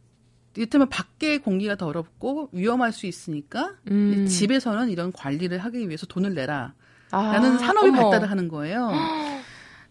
이를테면 0.56 0.88
밖에 0.88 1.38
공기가 1.38 1.76
더럽고 1.76 2.48
위험할 2.52 2.92
수 2.92 3.06
있으니까 3.06 3.76
음. 3.90 4.26
집에서는 4.26 4.90
이런 4.90 5.12
관리를 5.12 5.58
하기 5.58 5.86
위해서 5.88 6.06
돈을 6.06 6.34
내라. 6.34 6.74
라는 7.10 7.52
아, 7.52 7.58
산업이 7.58 7.88
어머. 7.88 8.02
발달을 8.02 8.30
하는 8.30 8.48
거예요. 8.48 8.90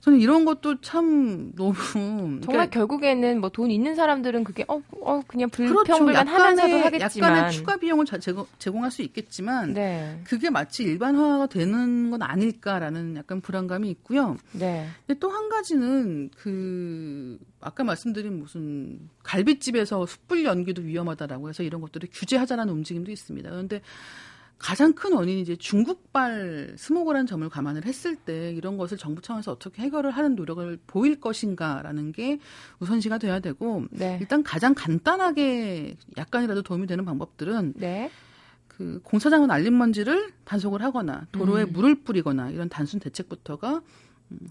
저는 0.02 0.20
이런 0.20 0.46
것도 0.46 0.80
참 0.82 1.52
너무 1.56 1.74
정말 1.94 2.42
그러니까, 2.42 2.66
결국에는 2.68 3.42
뭐 3.42 3.50
돈 3.50 3.72
있는 3.72 3.96
사람들은 3.96 4.44
그게 4.44 4.64
어, 4.68 4.82
어 5.02 5.22
그냥 5.26 5.50
불평불만 5.50 6.26
그렇죠. 6.26 6.44
하면서도 6.44 6.78
하겠지만 6.78 7.32
약간의 7.32 7.52
추가 7.52 7.78
비용을 7.78 8.06
제공, 8.06 8.46
제공할 8.60 8.92
수 8.92 9.02
있겠지만 9.02 9.74
네. 9.74 10.22
그게 10.24 10.50
마치 10.50 10.84
일반화가 10.84 11.48
되는 11.48 12.12
건 12.12 12.22
아닐까라는 12.22 13.16
약간 13.16 13.42
불안감이 13.42 13.90
있고요. 13.90 14.38
네. 14.52 14.88
근데 15.06 15.20
또 15.20 15.38
한 15.38 15.50
가지는 15.50 16.30
그 16.36 17.38
아까 17.62 17.84
말씀드린 17.84 18.40
무슨 18.40 19.00
갈비집에서 19.24 20.06
숯불 20.06 20.46
연기도 20.46 20.82
위험하다라고 20.82 21.50
해서 21.50 21.64
이런 21.64 21.82
것들을 21.82 22.10
규제하자라는 22.12 22.74
움직임도 22.74 23.12
있습니다. 23.12 23.50
그런데 23.50 23.82
가장 24.60 24.94
큰 24.94 25.14
원인이 25.14 25.42
이제 25.42 25.56
중국발 25.56 26.74
스모그라는 26.78 27.28
점을 27.28 27.48
감안을 27.48 27.86
했을 27.86 28.16
때 28.16 28.52
이런 28.54 28.78
것을 28.78 28.98
정부 28.98 29.22
차원에서 29.22 29.52
어떻게 29.52 29.84
해결을 29.84 30.12
하는 30.12 30.36
노력을 30.36 30.80
보일 30.88 31.20
것인가라는 31.20 32.12
게 32.12 32.40
우선시가 32.80 33.20
돼야 33.20 33.40
되고 33.40 33.86
네. 33.92 34.18
일단 34.20 34.44
가장 34.44 34.74
간단하게 34.74 35.96
약간이라도 36.18 36.64
도움이 36.64 36.88
되는 36.88 37.06
방법들은 37.06 37.74
네. 37.78 38.10
그 38.68 39.00
공사장은 39.04 39.50
알림 39.52 39.78
먼지를 39.78 40.32
단속을 40.46 40.82
하거나 40.82 41.26
도로에 41.32 41.64
음. 41.64 41.74
물을 41.74 41.96
뿌리거나 41.96 42.52
이런 42.52 42.70
단순 42.70 43.00
대책부터가 43.00 43.76
음, 43.76 43.82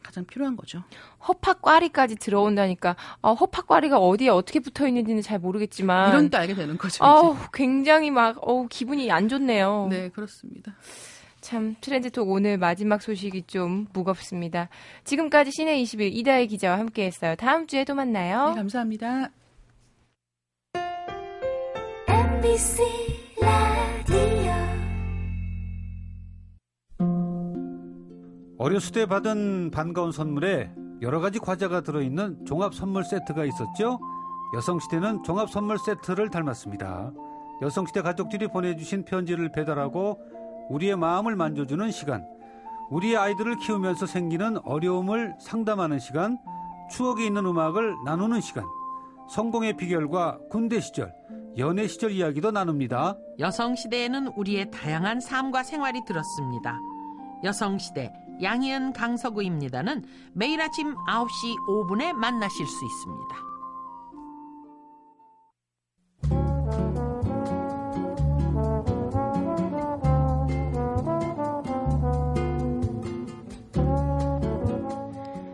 가장 0.02 0.24
필요한 0.24 0.56
거죠. 0.56 0.82
허파꽈리까지 1.26 2.16
들어온다니까 2.16 2.96
어, 3.20 3.34
허파꽈리가 3.34 3.98
어디에 3.98 4.28
어떻게 4.28 4.60
붙어 4.60 4.86
있는지는 4.86 5.22
잘 5.22 5.38
모르겠지만 5.38 6.10
이런 6.10 6.30
때 6.30 6.38
알게 6.38 6.54
되는 6.54 6.78
거죠. 6.78 7.04
어, 7.04 7.36
굉장히 7.52 8.10
막 8.10 8.36
어, 8.40 8.66
기분이 8.68 9.10
안 9.10 9.28
좋네요. 9.28 9.88
네, 9.90 10.08
그렇습니다. 10.10 10.74
참 11.40 11.76
트렌드톡 11.80 12.28
오늘 12.28 12.58
마지막 12.58 13.00
소식이 13.00 13.44
좀 13.46 13.86
무겁습니다. 13.92 14.68
지금까지 15.04 15.52
시내 15.52 15.78
21 15.80 16.16
이다혜 16.16 16.46
기자와 16.46 16.78
함께했어요. 16.78 17.36
다음 17.36 17.66
주에 17.66 17.84
또 17.84 17.94
만나요. 17.94 18.48
네, 18.48 18.54
감사합니다. 18.56 19.30
MBC 22.08 22.82
라디오 23.40 24.35
어렸을 28.66 28.90
때 28.90 29.06
받은 29.06 29.70
반가운 29.70 30.10
선물에 30.10 30.72
여러 31.00 31.20
가지 31.20 31.38
과자가 31.38 31.82
들어있는 31.82 32.46
종합 32.46 32.74
선물 32.74 33.04
세트가 33.04 33.44
있었죠. 33.44 34.00
여성시대는 34.56 35.22
종합 35.22 35.50
선물 35.50 35.78
세트를 35.78 36.30
닮았습니다. 36.30 37.12
여성시대 37.62 38.02
가족들이 38.02 38.48
보내주신 38.48 39.04
편지를 39.04 39.52
배달하고 39.52 40.18
우리의 40.70 40.96
마음을 40.96 41.36
만져주는 41.36 41.92
시간, 41.92 42.26
우리의 42.90 43.16
아이들을 43.16 43.58
키우면서 43.58 44.06
생기는 44.06 44.58
어려움을 44.64 45.36
상담하는 45.38 46.00
시간, 46.00 46.36
추억이 46.90 47.24
있는 47.24 47.46
음악을 47.46 47.94
나누는 48.04 48.40
시간, 48.40 48.64
성공의 49.30 49.76
비결과 49.76 50.40
군대 50.50 50.80
시절, 50.80 51.14
연애 51.56 51.86
시절 51.86 52.10
이야기도 52.10 52.50
나눕니다. 52.50 53.16
여성시대에는 53.38 54.26
우리의 54.34 54.72
다양한 54.72 55.20
삶과 55.20 55.62
생활이 55.62 56.00
들었습니다. 56.04 56.76
여성시대 57.44 58.25
양희은 58.42 58.92
강서구입니다는 58.92 60.04
매일 60.32 60.60
아침 60.60 60.94
9시 60.94 61.56
5분에 61.68 62.12
만나실 62.12 62.66
수 62.66 62.84
있습니다. 62.84 63.46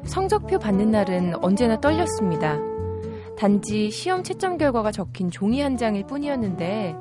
성적표 0.07 0.59
받는 0.59 0.91
날은 0.91 1.43
언제나 1.43 1.81
떨렸습니다. 1.81 2.59
단지 3.39 3.91
시험 3.91 4.23
채점 4.23 4.59
결과가 4.59 4.93
적힌 4.93 5.31
종이 5.31 5.61
한 5.61 5.77
장일 5.77 6.07
뿐이었는데 6.07 6.95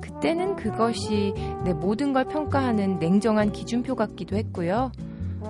그때는 0.00 0.56
그것이 0.56 1.34
내 1.64 1.72
모든 1.72 2.12
걸 2.12 2.24
평가하는 2.24 2.98
냉정한 2.98 3.52
기준표 3.52 3.94
같기도 3.94 4.36
했고요. 4.36 4.92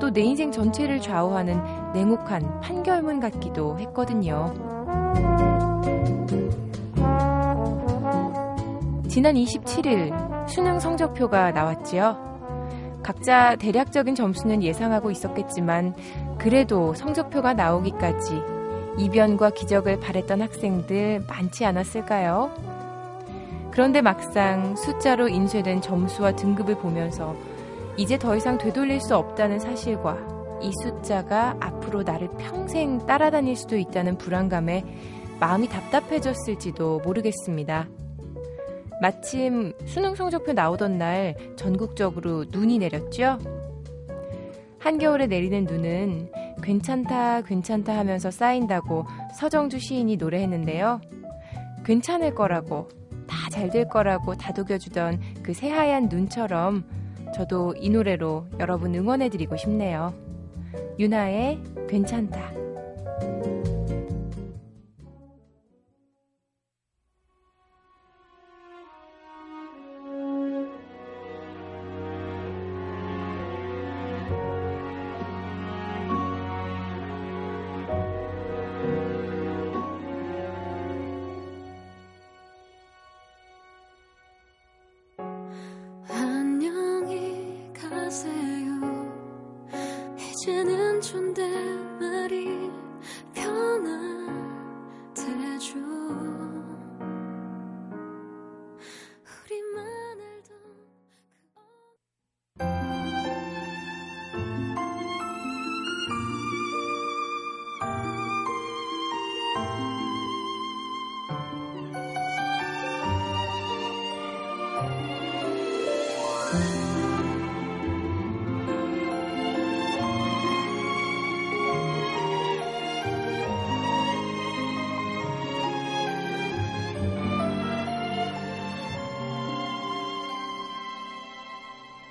또 0.00 0.10
내 0.10 0.20
인생 0.22 0.52
전체를 0.52 1.00
좌우하는 1.00 1.60
냉혹한 1.92 2.60
판결문 2.60 3.20
같기도 3.20 3.78
했거든요. 3.78 4.52
지난 9.08 9.34
27일 9.34 10.48
수능 10.48 10.78
성적표가 10.80 11.52
나왔지요. 11.52 12.34
각자 13.02 13.54
대략적인 13.56 14.14
점수는 14.14 14.62
예상하고 14.62 15.10
있었겠지만 15.10 15.94
그래도 16.38 16.94
성적표가 16.94 17.54
나오기까지 17.54 18.42
이변과 18.98 19.50
기적을 19.50 20.00
바랬던 20.00 20.42
학생들 20.42 21.24
많지 21.28 21.64
않았을까요? 21.64 22.50
그런데 23.70 24.00
막상 24.00 24.76
숫자로 24.76 25.28
인쇄된 25.28 25.80
점수와 25.80 26.32
등급을 26.36 26.76
보면서 26.76 27.34
이제 27.96 28.18
더 28.18 28.34
이상 28.36 28.58
되돌릴 28.58 29.00
수 29.00 29.16
없다는 29.16 29.58
사실과 29.58 30.18
이 30.60 30.70
숫자가 30.82 31.56
앞으로 31.60 32.02
나를 32.02 32.28
평생 32.38 32.98
따라다닐 33.06 33.56
수도 33.56 33.76
있다는 33.76 34.18
불안감에 34.18 34.84
마음이 35.40 35.68
답답해졌을지도 35.68 37.00
모르겠습니다. 37.00 37.88
마침 39.00 39.72
수능 39.86 40.14
성적표 40.14 40.52
나오던 40.52 40.98
날 40.98 41.36
전국적으로 41.56 42.44
눈이 42.50 42.78
내렸죠? 42.78 43.38
한겨울에 44.78 45.26
내리는 45.26 45.64
눈은 45.64 46.30
괜찮다, 46.62 47.42
괜찮다 47.42 47.96
하면서 47.96 48.30
쌓인다고 48.30 49.04
서정주 49.34 49.78
시인이 49.78 50.16
노래했는데요. 50.16 51.00
괜찮을 51.84 52.34
거라고, 52.34 52.88
다 53.26 53.50
잘 53.50 53.70
될 53.70 53.88
거라고 53.88 54.34
다독여주던 54.34 55.20
그 55.42 55.52
새하얀 55.54 56.08
눈처럼 56.08 56.84
저도 57.34 57.74
이 57.76 57.90
노래로 57.90 58.46
여러분 58.60 58.94
응원해드리고 58.94 59.56
싶네요. 59.56 60.14
유나의 61.00 61.60
괜찮다. 61.88 62.63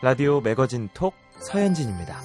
라디오 0.04 0.42
매거진 0.42 0.89
톡 0.94 1.13
서현진입니다. 1.39 2.20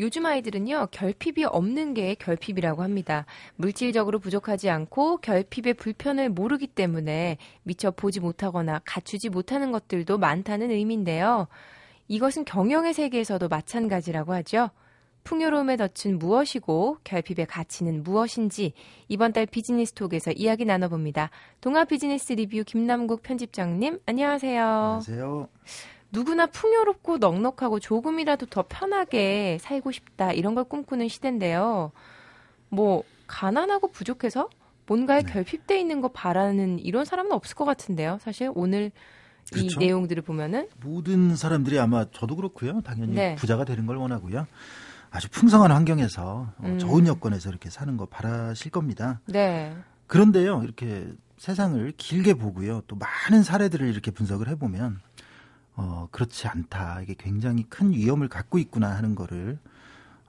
요즘 0.00 0.26
아이들은요, 0.26 0.88
결핍이 0.90 1.46
없는 1.46 1.94
게 1.94 2.14
결핍이라고 2.14 2.82
합니다. 2.82 3.24
물질적으로 3.56 4.18
부족하지 4.18 4.68
않고 4.68 5.22
결핍의 5.22 5.72
불편을 5.78 6.28
모르기 6.28 6.66
때문에 6.66 7.38
미처 7.62 7.90
보지 7.90 8.20
못하거나 8.20 8.82
갖추지 8.84 9.30
못하는 9.30 9.72
것들도 9.72 10.18
많다는 10.18 10.70
의미인데요. 10.70 11.48
이것은 12.06 12.44
경영의 12.44 12.92
세계에서도 12.92 13.48
마찬가지라고 13.48 14.34
하죠. 14.34 14.68
풍요로움의 15.24 15.76
덫은 15.76 16.18
무엇이고 16.18 16.98
결핍의 17.04 17.46
가치는 17.46 18.02
무엇인지 18.02 18.72
이번 19.08 19.32
달 19.32 19.46
비즈니스 19.46 19.92
톡에서 19.92 20.32
이야기 20.32 20.64
나눠봅니다. 20.64 21.30
동아 21.60 21.84
비즈니스 21.84 22.32
리뷰 22.32 22.64
김남국 22.64 23.22
편집장님 23.22 24.00
안녕하세요. 24.06 24.62
안녕하세요. 24.62 25.48
누구나 26.12 26.46
풍요롭고 26.46 27.18
넉넉하고 27.18 27.78
조금이라도 27.78 28.46
더 28.46 28.64
편하게 28.68 29.58
살고 29.60 29.92
싶다 29.92 30.32
이런 30.32 30.54
걸 30.54 30.64
꿈꾸는 30.64 31.08
시대인데요. 31.08 31.92
뭐 32.68 33.04
가난하고 33.26 33.88
부족해서 33.88 34.48
뭔가에 34.86 35.22
네. 35.22 35.32
결핍돼 35.32 35.78
있는 35.78 36.00
거 36.00 36.08
바라는 36.08 36.80
이런 36.80 37.04
사람은 37.04 37.30
없을 37.30 37.54
것 37.54 37.64
같은데요. 37.64 38.18
사실 38.20 38.50
오늘 38.54 38.90
그렇죠. 39.52 39.80
이 39.80 39.84
내용들을 39.84 40.22
보면은 40.22 40.68
모든 40.82 41.36
사람들이 41.36 41.78
아마 41.78 42.06
저도 42.10 42.34
그렇고요. 42.36 42.80
당연히 42.80 43.14
네. 43.14 43.34
부자가 43.36 43.64
되는 43.64 43.86
걸 43.86 43.96
원하고요. 43.96 44.46
아주 45.10 45.28
풍성한 45.30 45.72
환경에서 45.72 46.52
어, 46.56 46.62
음. 46.62 46.78
좋은 46.78 47.06
여건에서 47.06 47.50
이렇게 47.50 47.68
사는 47.68 47.96
거 47.96 48.06
바라실 48.06 48.70
겁니다. 48.70 49.20
네. 49.26 49.76
그런데요, 50.06 50.62
이렇게 50.62 51.12
세상을 51.36 51.92
길게 51.96 52.34
보고요, 52.34 52.82
또 52.86 52.96
많은 52.96 53.42
사례들을 53.42 53.86
이렇게 53.86 54.10
분석을 54.10 54.48
해보면 54.48 55.00
어, 55.76 56.08
그렇지 56.10 56.46
않다. 56.46 57.00
이게 57.02 57.14
굉장히 57.18 57.64
큰 57.64 57.90
위험을 57.92 58.28
갖고 58.28 58.58
있구나 58.58 58.90
하는 58.90 59.14
거를 59.14 59.58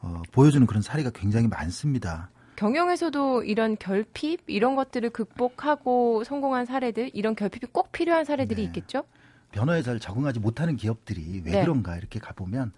어, 0.02 0.22
보여주는 0.32 0.66
그런 0.66 0.82
사례가 0.82 1.12
굉장히 1.14 1.48
많습니다. 1.48 2.30
경영에서도 2.56 3.44
이런 3.44 3.76
결핍 3.78 4.44
이런 4.48 4.76
것들을 4.76 5.10
극복하고 5.10 6.24
성공한 6.24 6.66
사례들 6.66 7.12
이런 7.14 7.36
결핍이 7.36 7.72
꼭 7.72 7.92
필요한 7.92 8.24
사례들이 8.24 8.62
네. 8.62 8.68
있겠죠? 8.68 9.04
변화에 9.52 9.82
잘 9.82 10.00
적응하지 10.00 10.40
못하는 10.40 10.76
기업들이 10.76 11.42
왜 11.44 11.52
네. 11.52 11.62
그런가 11.62 11.98
이렇게 11.98 12.20
가보면 12.20 12.72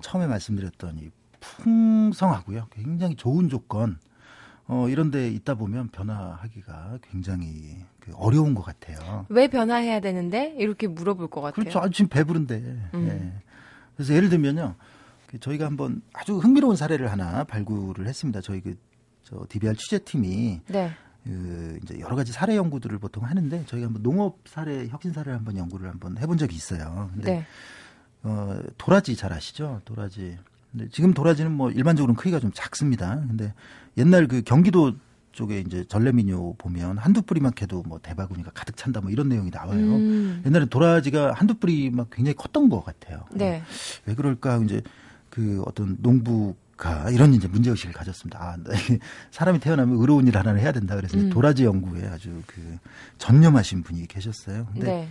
처음에 0.00 0.26
말씀드렸던 0.26 0.98
이 0.98 1.10
풍성하고요. 1.40 2.68
굉장히 2.70 3.16
좋은 3.16 3.48
조건 3.48 3.98
어, 4.68 4.88
이런 4.88 5.10
데 5.10 5.28
있다 5.28 5.54
보면 5.54 5.88
변화하기가 5.88 6.98
굉장히 7.10 7.84
그 8.00 8.12
어려운 8.16 8.54
것 8.54 8.62
같아요. 8.62 9.26
왜 9.28 9.48
변화해야 9.48 10.00
되는데? 10.00 10.54
이렇게 10.58 10.88
물어볼 10.88 11.28
것 11.28 11.40
같아요. 11.40 11.54
그렇죠. 11.54 11.78
아, 11.80 11.88
지금 11.88 12.08
배부른데. 12.08 12.54
음. 12.94 13.08
예. 13.08 13.42
그래서 13.94 14.14
예를 14.14 14.28
들면요. 14.28 14.74
그 15.28 15.38
저희가 15.38 15.66
한번 15.66 16.02
아주 16.12 16.38
흥미로운 16.38 16.76
사례를 16.76 17.10
하나 17.10 17.44
발굴을 17.44 18.06
했습니다. 18.06 18.40
저희 18.40 18.60
그, 18.60 18.76
저 19.22 19.44
DBR 19.48 19.74
취재팀이. 19.76 20.60
네. 20.68 20.90
그 21.24 21.78
이제 21.82 21.98
여러 21.98 22.14
가지 22.14 22.30
사례 22.32 22.54
연구들을 22.56 22.98
보통 22.98 23.24
하는데 23.24 23.64
저희가 23.66 23.86
한번 23.86 24.02
농업 24.02 24.38
사례 24.46 24.86
혁신 24.86 25.12
사례를 25.12 25.36
한번 25.36 25.56
연구를 25.56 25.88
한번 25.90 26.16
해본 26.18 26.38
적이 26.38 26.54
있어요. 26.54 27.10
근데 27.14 27.32
네. 27.32 27.46
어 28.22 28.60
도라지 28.78 29.16
잘 29.16 29.32
아시죠? 29.32 29.80
도라지. 29.84 30.38
근데 30.76 30.90
지금 30.92 31.14
도라지는 31.14 31.52
뭐 31.52 31.70
일반적으로는 31.70 32.16
크기가 32.16 32.38
좀 32.38 32.50
작습니다. 32.52 33.22
근데 33.28 33.54
옛날 33.96 34.28
그 34.28 34.42
경기도 34.42 34.92
쪽에 35.32 35.60
이제 35.60 35.84
전래민요 35.88 36.54
보면 36.54 36.98
한두 36.98 37.22
뿌리만 37.22 37.52
캐도 37.54 37.82
뭐 37.86 37.98
대바구니가 38.02 38.50
가득 38.54 38.76
찬다 38.76 39.00
뭐 39.00 39.10
이런 39.10 39.28
내용이 39.28 39.50
나와요. 39.50 39.78
음. 39.78 40.42
옛날에 40.44 40.66
도라지가 40.66 41.32
한두 41.32 41.54
뿌리 41.54 41.90
막 41.90 42.08
굉장히 42.10 42.34
컸던 42.34 42.68
것 42.68 42.84
같아요. 42.84 43.24
네. 43.32 43.62
왜 44.04 44.14
그럴까 44.14 44.58
이제 44.64 44.82
그 45.30 45.62
어떤 45.66 45.96
농부 46.00 46.54
가 46.76 47.08
이런 47.08 47.32
이제 47.32 47.48
문제 47.48 47.70
의식을 47.70 47.94
가졌습니다. 47.94 48.38
아, 48.38 48.56
사람이 49.30 49.60
태어나면 49.60 49.98
의로운 49.98 50.26
일 50.26 50.36
하나를 50.36 50.60
해야 50.60 50.72
된다. 50.72 50.94
그래서 50.94 51.16
음. 51.16 51.30
도라지 51.30 51.64
연구에 51.64 52.06
아주 52.06 52.42
그 52.44 52.60
전념하신 53.16 53.82
분이 53.82 54.06
계셨어요. 54.08 54.66
근데 54.74 54.86
네. 54.86 55.08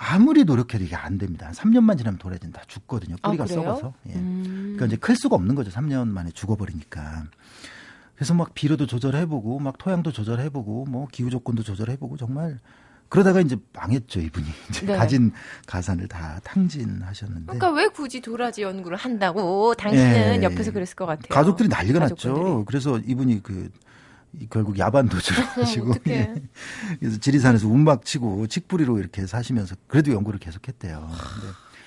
아무리 0.00 0.44
노력해도 0.44 0.84
이게 0.84 0.94
안 0.94 1.18
됩니다. 1.18 1.50
3년만 1.52 1.98
지나면 1.98 2.18
도라지는 2.18 2.52
다 2.52 2.62
죽거든요. 2.68 3.16
뿌리가 3.20 3.44
아, 3.44 3.46
썩어서. 3.48 3.92
예. 4.08 4.14
음. 4.14 4.74
그러니까 4.76 4.86
이제 4.86 4.96
클 4.96 5.16
수가 5.16 5.34
없는 5.34 5.56
거죠. 5.56 5.72
3년 5.72 6.06
만에 6.08 6.30
죽어버리니까. 6.30 7.24
그래서 8.14 8.34
막 8.34 8.54
비료도 8.54 8.86
조절해보고 8.86 9.58
막 9.58 9.76
토양도 9.76 10.12
조절해보고 10.12 10.86
뭐 10.88 11.08
기후 11.10 11.30
조건도 11.30 11.64
조절해보고 11.64 12.16
정말 12.16 12.58
그러다가 13.08 13.40
이제 13.40 13.56
망했죠 13.72 14.20
이분이 14.20 14.46
이제 14.70 14.86
네. 14.86 14.96
가진 14.96 15.32
가산을 15.66 16.06
다 16.06 16.38
탕진하셨는데. 16.44 17.44
그러니까 17.46 17.70
왜 17.72 17.88
굳이 17.88 18.20
도라지 18.20 18.62
연구를 18.62 18.96
한다고 18.96 19.74
당신은 19.74 20.40
네. 20.40 20.42
옆에서 20.42 20.70
그랬을 20.72 20.94
것 20.94 21.06
같아요. 21.06 21.28
가족들이 21.28 21.68
난리가 21.68 22.00
가족분들이. 22.00 22.44
났죠. 22.44 22.64
그래서 22.66 22.98
이분이 22.98 23.42
그 23.42 23.70
결국 24.50 24.78
야반 24.78 25.08
도주를 25.08 25.42
하시고 25.56 25.94
예. 26.08 26.34
그래서 26.98 27.18
지리산에서 27.18 27.68
운막 27.68 28.04
치고 28.04 28.46
칡뿌리로 28.46 28.98
이렇게 28.98 29.26
사시면서 29.26 29.76
그래도 29.86 30.12
연구를 30.12 30.38
계속했대요. 30.38 31.10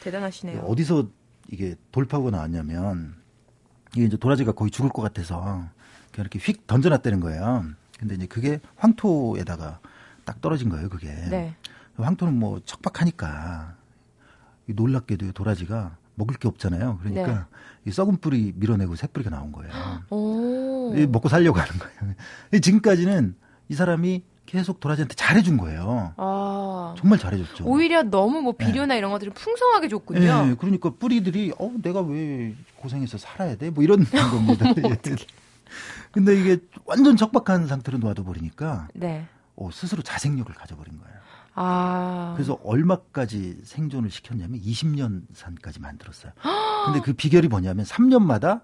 대단하시네요. 0.03 0.61
어디서 0.61 1.07
이게 1.49 1.75
돌파구가 1.91 2.31
나왔냐면 2.31 3.15
이게 3.95 4.05
이제 4.05 4.17
도라지가 4.17 4.53
거의 4.53 4.71
죽을 4.71 4.89
것 4.89 5.01
같아서 5.01 5.65
이렇게 6.17 6.39
휙 6.39 6.65
던져놨다는 6.67 7.19
거예요. 7.19 7.65
근데 7.99 8.15
이제 8.15 8.25
그게 8.25 8.59
황토에다가 8.77 9.79
딱 10.25 10.41
떨어진 10.41 10.69
거예요. 10.69 10.89
그게 10.89 11.07
네. 11.29 11.55
황토는 11.97 12.37
뭐 12.37 12.59
척박하니까 12.65 13.75
놀랍게도 14.65 15.33
도라지가 15.33 15.97
먹을 16.15 16.35
게 16.35 16.47
없잖아요. 16.47 16.99
그러니까 17.01 17.33
네. 17.33 17.39
이 17.85 17.91
썩은 17.91 18.17
뿌리 18.17 18.53
밀어내고 18.55 18.95
새 18.95 19.07
뿌리가 19.07 19.29
나온 19.29 19.51
거예요. 19.51 19.71
오. 20.09 20.40
먹고 21.07 21.29
살려고 21.29 21.59
하는 21.59 21.71
거예요. 21.79 22.15
지금까지는 22.61 23.35
이 23.69 23.73
사람이 23.73 24.23
계속 24.45 24.81
도라지한테 24.81 25.15
잘해준 25.15 25.57
거예요. 25.57 26.13
아. 26.17 26.93
정말 26.97 27.19
잘해줬죠. 27.19 27.63
오히려 27.65 28.03
너무 28.03 28.41
뭐 28.41 28.51
비료나 28.51 28.93
네. 28.93 28.97
이런 28.97 29.11
것들을 29.11 29.31
풍성하게 29.33 29.87
줬군요. 29.87 30.45
네, 30.45 30.55
그러니까 30.55 30.89
뿌리들이 30.89 31.53
어 31.57 31.71
내가 31.81 32.01
왜 32.01 32.53
고생해서 32.75 33.17
살아야 33.17 33.55
돼? 33.55 33.69
뭐 33.69 33.83
이런 33.83 34.03
겁니다. 34.11 34.65
근데 36.11 36.35
이게 36.37 36.57
완전 36.85 37.15
적박한 37.15 37.67
상태로 37.67 37.99
놔둬버리니까 37.99 38.89
네. 38.93 39.25
어, 39.55 39.69
스스로 39.71 40.01
자생력을 40.01 40.53
가져버린 40.53 40.99
거예요. 40.99 41.15
아. 41.53 42.33
그래서 42.35 42.59
얼마까지 42.63 43.61
생존을 43.63 44.09
시켰냐면 44.09 44.59
20년 44.59 45.21
산까지 45.33 45.79
만들었어요. 45.79 46.33
근데 46.85 46.99
그 47.01 47.13
비결이 47.13 47.47
뭐냐면 47.47 47.85
3년마다 47.85 48.61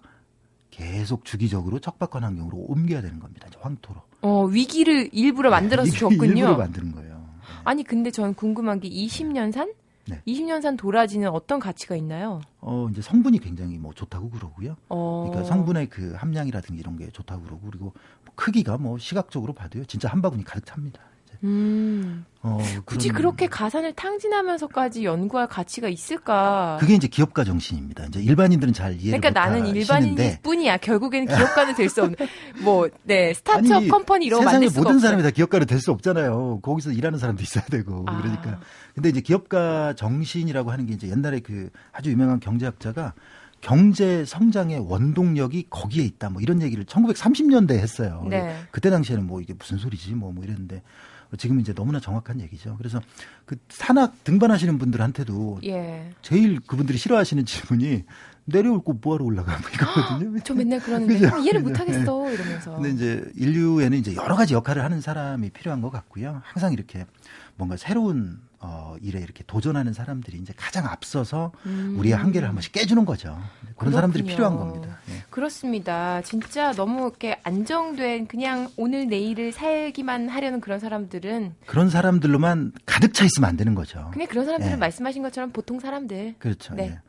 계속 0.78 1.26
주기적으로 1.26 1.80
척박한 1.80 2.24
환경으로 2.24 2.58
옮겨야 2.68 3.02
되는 3.02 3.20
겁니다. 3.20 3.48
황토로. 3.60 4.00
어, 4.22 4.46
위기를 4.46 5.10
일부러 5.12 5.50
만들어서 5.50 5.92
네, 5.92 5.98
줬군요. 5.98 6.36
일부러 6.36 6.56
만드는 6.56 6.92
거예요. 6.92 7.16
네. 7.16 7.54
아니, 7.64 7.84
근데 7.84 8.12
저는 8.12 8.36
궁금한 8.36 8.80
게 8.80 8.88
20년 8.88 9.52
산? 9.52 9.74
네. 10.06 10.22
20년 10.28 10.62
산 10.62 10.78
도라지는 10.78 11.30
어떤 11.30 11.60
가치가 11.60 11.96
있나요? 11.96 12.42
어, 12.62 12.88
이제 12.92 13.02
성분이 13.02 13.40
굉장히 13.40 13.80
뭐 13.80 13.92
좋다고 13.94 14.30
그러고요. 14.30 14.78
어... 14.90 15.26
그러니까 15.28 15.50
성분의 15.50 15.90
그 15.90 16.14
함량이라든지 16.14 16.80
이런 16.80 16.96
게 16.96 17.10
좋다고 17.10 17.44
그러고 17.44 17.68
그리고 17.68 17.86
뭐 18.24 18.34
크기가 18.36 18.78
뭐 18.78 19.00
시각적으로 19.00 19.54
봐도요. 19.54 19.84
진짜 19.86 20.10
한 20.10 20.22
바구니 20.22 20.44
가득 20.44 20.66
찹니다. 20.66 21.02
음. 21.44 22.26
어, 22.42 22.60
굳이 22.86 23.10
그런... 23.10 23.22
그렇게 23.22 23.48
가산을 23.48 23.94
탕진하면서까지 23.94 25.04
연구할 25.04 25.48
가치가 25.48 25.90
있을까? 25.90 26.78
그게 26.80 26.96
이제 26.96 27.08
기업가 27.08 27.44
정신입니다. 27.44 28.06
이제 28.06 28.22
일반인들은 28.22 28.74
잘 28.74 28.94
이해를 28.94 29.20
그러니까 29.20 29.30
나는 29.40 29.68
일반인일 29.68 30.40
뿐이야. 30.42 30.78
결국에는 30.78 31.28
기업가는 31.28 31.76
될 31.76 31.90
수 31.90 32.04
없는. 32.04 32.18
뭐, 32.64 32.88
네, 33.04 33.34
스타트업 33.34 33.78
아니, 33.78 33.88
컴퍼니 33.88 34.26
이런 34.26 34.42
수가 34.42 34.82
모든 34.82 35.00
사람이 35.00 35.24
다 35.24 35.32
기업가는 35.32 35.68
될수 35.68 35.92
없잖아요. 35.92 36.60
거기서 36.62 36.92
일하는 36.92 37.18
사람도 37.18 37.44
있어야 37.44 37.66
되고. 37.66 38.04
아. 38.08 38.22
그러니까. 38.22 38.60
근데 38.94 39.10
이제 39.10 39.22
기업가 39.22 39.94
정신이라고 39.94 40.72
하는 40.72 40.86
게 40.86 40.94
이제 40.94 41.10
옛날에 41.10 41.40
그 41.40 41.70
아주 41.92 42.12
유명한 42.12 42.40
경제학자가 42.40 43.14
경제 43.62 44.24
성장의 44.26 44.80
원동력이 44.88 45.68
거기에 45.70 46.04
있다. 46.04 46.30
뭐 46.30 46.42
이런 46.42 46.62
얘기를 46.62 46.86
1930년대에 46.86 47.80
했어요. 47.80 48.26
네. 48.30 48.56
그때 48.72 48.90
당시에는 48.90 49.26
뭐 49.26 49.42
이게 49.42 49.54
무슨 49.54 49.78
소리지 49.78 50.14
뭐, 50.14 50.32
뭐 50.32 50.44
이랬는데 50.44 50.82
지금 51.38 51.60
이제 51.60 51.74
너무나 51.74 52.00
정확한 52.00 52.40
얘기죠. 52.42 52.76
그래서 52.78 53.02
그 53.46 53.58
산악 53.70 54.24
등반하시는 54.24 54.78
분들한테도 54.78 55.60
예. 55.66 56.12
제일 56.22 56.60
그분들이 56.62 56.98
싫어하시는 56.98 57.46
질문이 57.46 58.06
내려올 58.46 58.82
거 58.82 58.94
뭐하러 58.94 59.26
올라가 59.26 59.58
뭐 59.60 59.70
이거거든요. 59.70 60.40
저 60.44 60.54
맨날 60.54 60.80
그러는데 60.80 61.20
그죠? 61.20 61.38
이해를 61.38 61.62
못 61.62 61.78
하겠어 61.78 62.24
네. 62.28 62.34
이러면서. 62.34 62.76
근데 62.76 62.92
이제 62.92 63.32
인류에는 63.36 63.98
이제 63.98 64.16
여러 64.16 64.36
가지 64.36 64.54
역할을 64.54 64.84
하는 64.84 65.02
사람이 65.02 65.50
필요한 65.50 65.82
것 65.82 65.90
같고요. 65.90 66.42
항상 66.46 66.72
이렇게 66.72 67.06
뭔가 67.58 67.76
새로운 67.76 68.40
어, 68.60 68.96
일에 69.02 69.20
이렇게 69.20 69.44
도전하는 69.46 69.94
사람들이 69.94 70.38
이제 70.40 70.52
가장 70.58 70.88
앞서서 70.88 71.52
음. 71.68 71.96
우리의 72.00 72.16
한계를 72.16 72.48
한 72.48 72.56
번씩 72.56 72.72
깨주는 72.72 73.06
거죠. 73.06 73.30
그런 73.30 73.76
그렇군요. 73.76 73.96
사람들이 73.96 74.24
필요한 74.24 74.58
겁니다. 74.58 74.98
네. 75.06 75.24
그렇습니다. 75.30 76.22
진짜 76.24 76.72
너무 76.72 77.02
이렇게 77.02 77.40
안정된 77.44 78.28
그냥 78.28 78.70
오늘 78.76 79.08
내일을 79.08 79.52
살기만 79.52 80.30
하려는 80.30 80.60
그런 80.60 80.80
사람들은 80.80 81.54
그런 81.68 81.90
사람들로만 81.90 82.72
가득 82.86 83.14
차 83.14 83.26
있으면 83.26 83.48
안 83.48 83.58
되는 83.58 83.76
거죠. 83.76 84.10
그냥 84.12 84.28
그런 84.28 84.46
사람들은 84.46 84.72
네. 84.74 84.78
말씀하신 84.78 85.22
것처럼 85.22 85.52
보통 85.52 85.80
사람들. 85.80 86.36
그렇죠. 86.40 86.74
네. 86.74 86.90
네. 86.90 87.00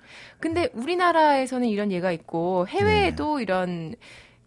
근데 0.40 0.68
우리나라에서는 0.74 1.66
이런 1.68 1.90
예가 1.92 2.12
있고 2.12 2.66
해외에도 2.68 3.38
네. 3.38 3.42
이런 3.44 3.94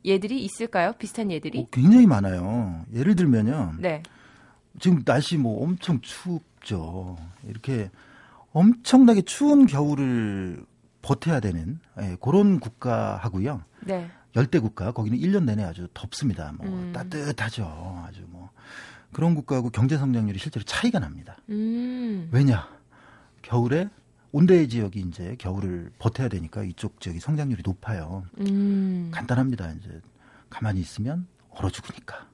예들이 0.06 0.44
있을까요? 0.44 0.94
비슷한 1.00 1.32
예들이? 1.32 1.60
어, 1.62 1.68
굉장히 1.72 2.06
많아요. 2.06 2.86
예를 2.94 3.16
들면요. 3.16 3.74
네. 3.80 4.04
지금 4.80 5.04
날씨 5.04 5.38
뭐 5.38 5.64
엄청 5.64 6.00
춥죠. 6.62 7.18
이렇게 7.44 7.90
엄청나게 8.54 9.22
추운 9.24 9.66
겨울을 9.66 10.66
버텨야 11.02 11.40
되는 11.40 11.80
예, 12.02 12.16
그런 12.22 12.60
국가하고요. 12.60 13.64
네. 13.82 14.10
열대 14.36 14.60
국가 14.60 14.92
거기는 14.92 15.18
1년 15.18 15.44
내내 15.46 15.64
아주 15.64 15.88
덥습니다. 15.94 16.54
뭐 16.58 16.68
음. 16.68 16.94
따뜻하죠. 16.94 18.04
아주 18.08 18.24
뭐 18.30 18.50
그런 19.12 19.36
국가하고 19.36 19.70
경제 19.72 19.98
성장률이 19.98 20.40
실제로 20.40 20.64
차이가 20.64 21.00
납니다. 21.00 21.38
음. 21.50 22.30
왜냐? 22.32 22.68
겨울에 23.42 23.90
온대 24.32 24.66
지역이 24.68 25.00
이제 25.02 25.36
겨울을 25.38 25.92
버텨야 26.00 26.30
되니까 26.30 26.64
이쪽 26.64 27.02
지역이 27.02 27.20
성장률이 27.20 27.64
높아요. 27.66 28.24
음. 28.40 29.12
간단합니다. 29.14 29.72
이제 29.74 30.00
가만히 30.50 30.80
있으면 30.80 31.28
얼어 31.50 31.70
죽으니까. 31.70 32.28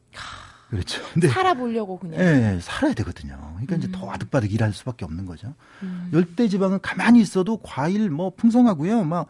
그렇죠. 0.69 1.01
근데 1.13 1.27
살아보려고 1.29 1.97
그냥. 1.97 2.19
예, 2.19 2.59
살아야 2.61 2.93
되거든요. 2.93 3.37
그러니까 3.53 3.75
음. 3.75 3.79
이제 3.79 3.89
더 3.91 4.09
아득바득 4.11 4.53
일할 4.53 4.73
수밖에 4.73 5.05
없는 5.05 5.25
거죠. 5.25 5.53
음. 5.83 6.09
열대 6.13 6.47
지방은 6.47 6.81
가만히 6.81 7.21
있어도 7.21 7.57
과일 7.57 8.09
뭐 8.09 8.31
풍성하고요. 8.35 9.03
막 9.03 9.27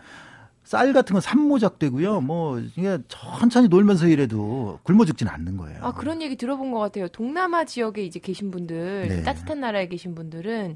쌀 0.67 0.91
같은 0.91 1.13
건 1.13 1.21
산모작되고요. 1.21 2.19
뭐 2.19 2.62
그냥 2.76 3.02
천천히 3.08 3.69
놀면서 3.69 4.08
일해도 4.08 4.80
굶어 4.84 5.06
죽지는 5.06 5.32
않는 5.32 5.56
거예요. 5.56 5.80
아 5.82 5.93
그런 5.93 6.21
얘기 6.21 6.36
들어본 6.36 6.73
것 6.73 6.80
같아요. 6.80 7.08
동남아 7.08 7.63
지역에 7.63 8.04
이제 8.04 8.19
계신 8.19 8.52
분들 8.52 9.08
네. 9.08 9.23
따뜻한 9.23 9.62
나라에 9.62 9.88
계신 9.88 10.13
분들은 10.13 10.76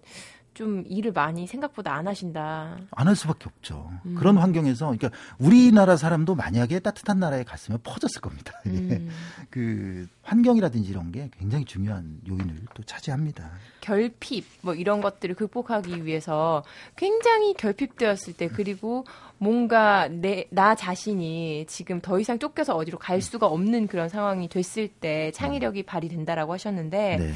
좀 0.53 0.83
일을 0.87 1.11
많이 1.13 1.47
생각보다 1.47 1.93
안 1.93 2.07
하신다. 2.07 2.77
안 2.91 3.07
할 3.07 3.15
수밖에 3.15 3.45
없죠. 3.47 3.89
음. 4.05 4.15
그런 4.15 4.37
환경에서 4.37 4.85
그러니까 4.97 5.09
우리나라 5.39 5.95
사람도 5.95 6.35
만약에 6.35 6.79
따뜻한 6.79 7.19
나라에 7.19 7.43
갔으면 7.43 7.79
퍼졌을 7.83 8.19
겁니다. 8.21 8.53
음. 8.67 9.09
그 9.49 10.07
환경이라든지 10.23 10.89
이런 10.89 11.11
게 11.11 11.29
굉장히 11.39 11.65
중요한 11.65 12.19
요인을 12.27 12.55
또 12.73 12.83
차지합니다. 12.83 13.49
결핍 13.81 14.45
뭐 14.61 14.73
이런 14.75 15.01
것들을 15.01 15.35
극복하기 15.35 16.05
위해서 16.05 16.63
굉장히 16.95 17.53
결핍되었을 17.53 18.33
때 18.33 18.47
그리고 18.47 19.05
뭔가 19.37 20.07
내 20.07 20.45
나 20.51 20.75
자신이 20.75 21.65
지금 21.67 22.01
더 22.01 22.19
이상 22.19 22.37
쫓겨서 22.39 22.75
어디로 22.75 22.99
갈 22.99 23.21
수가 23.21 23.47
없는 23.47 23.87
그런 23.87 24.09
상황이 24.09 24.47
됐을 24.49 24.87
때 24.89 25.31
창의력이 25.33 25.83
발휘된다라고 25.83 26.53
하셨는데 26.53 27.17
네. 27.17 27.33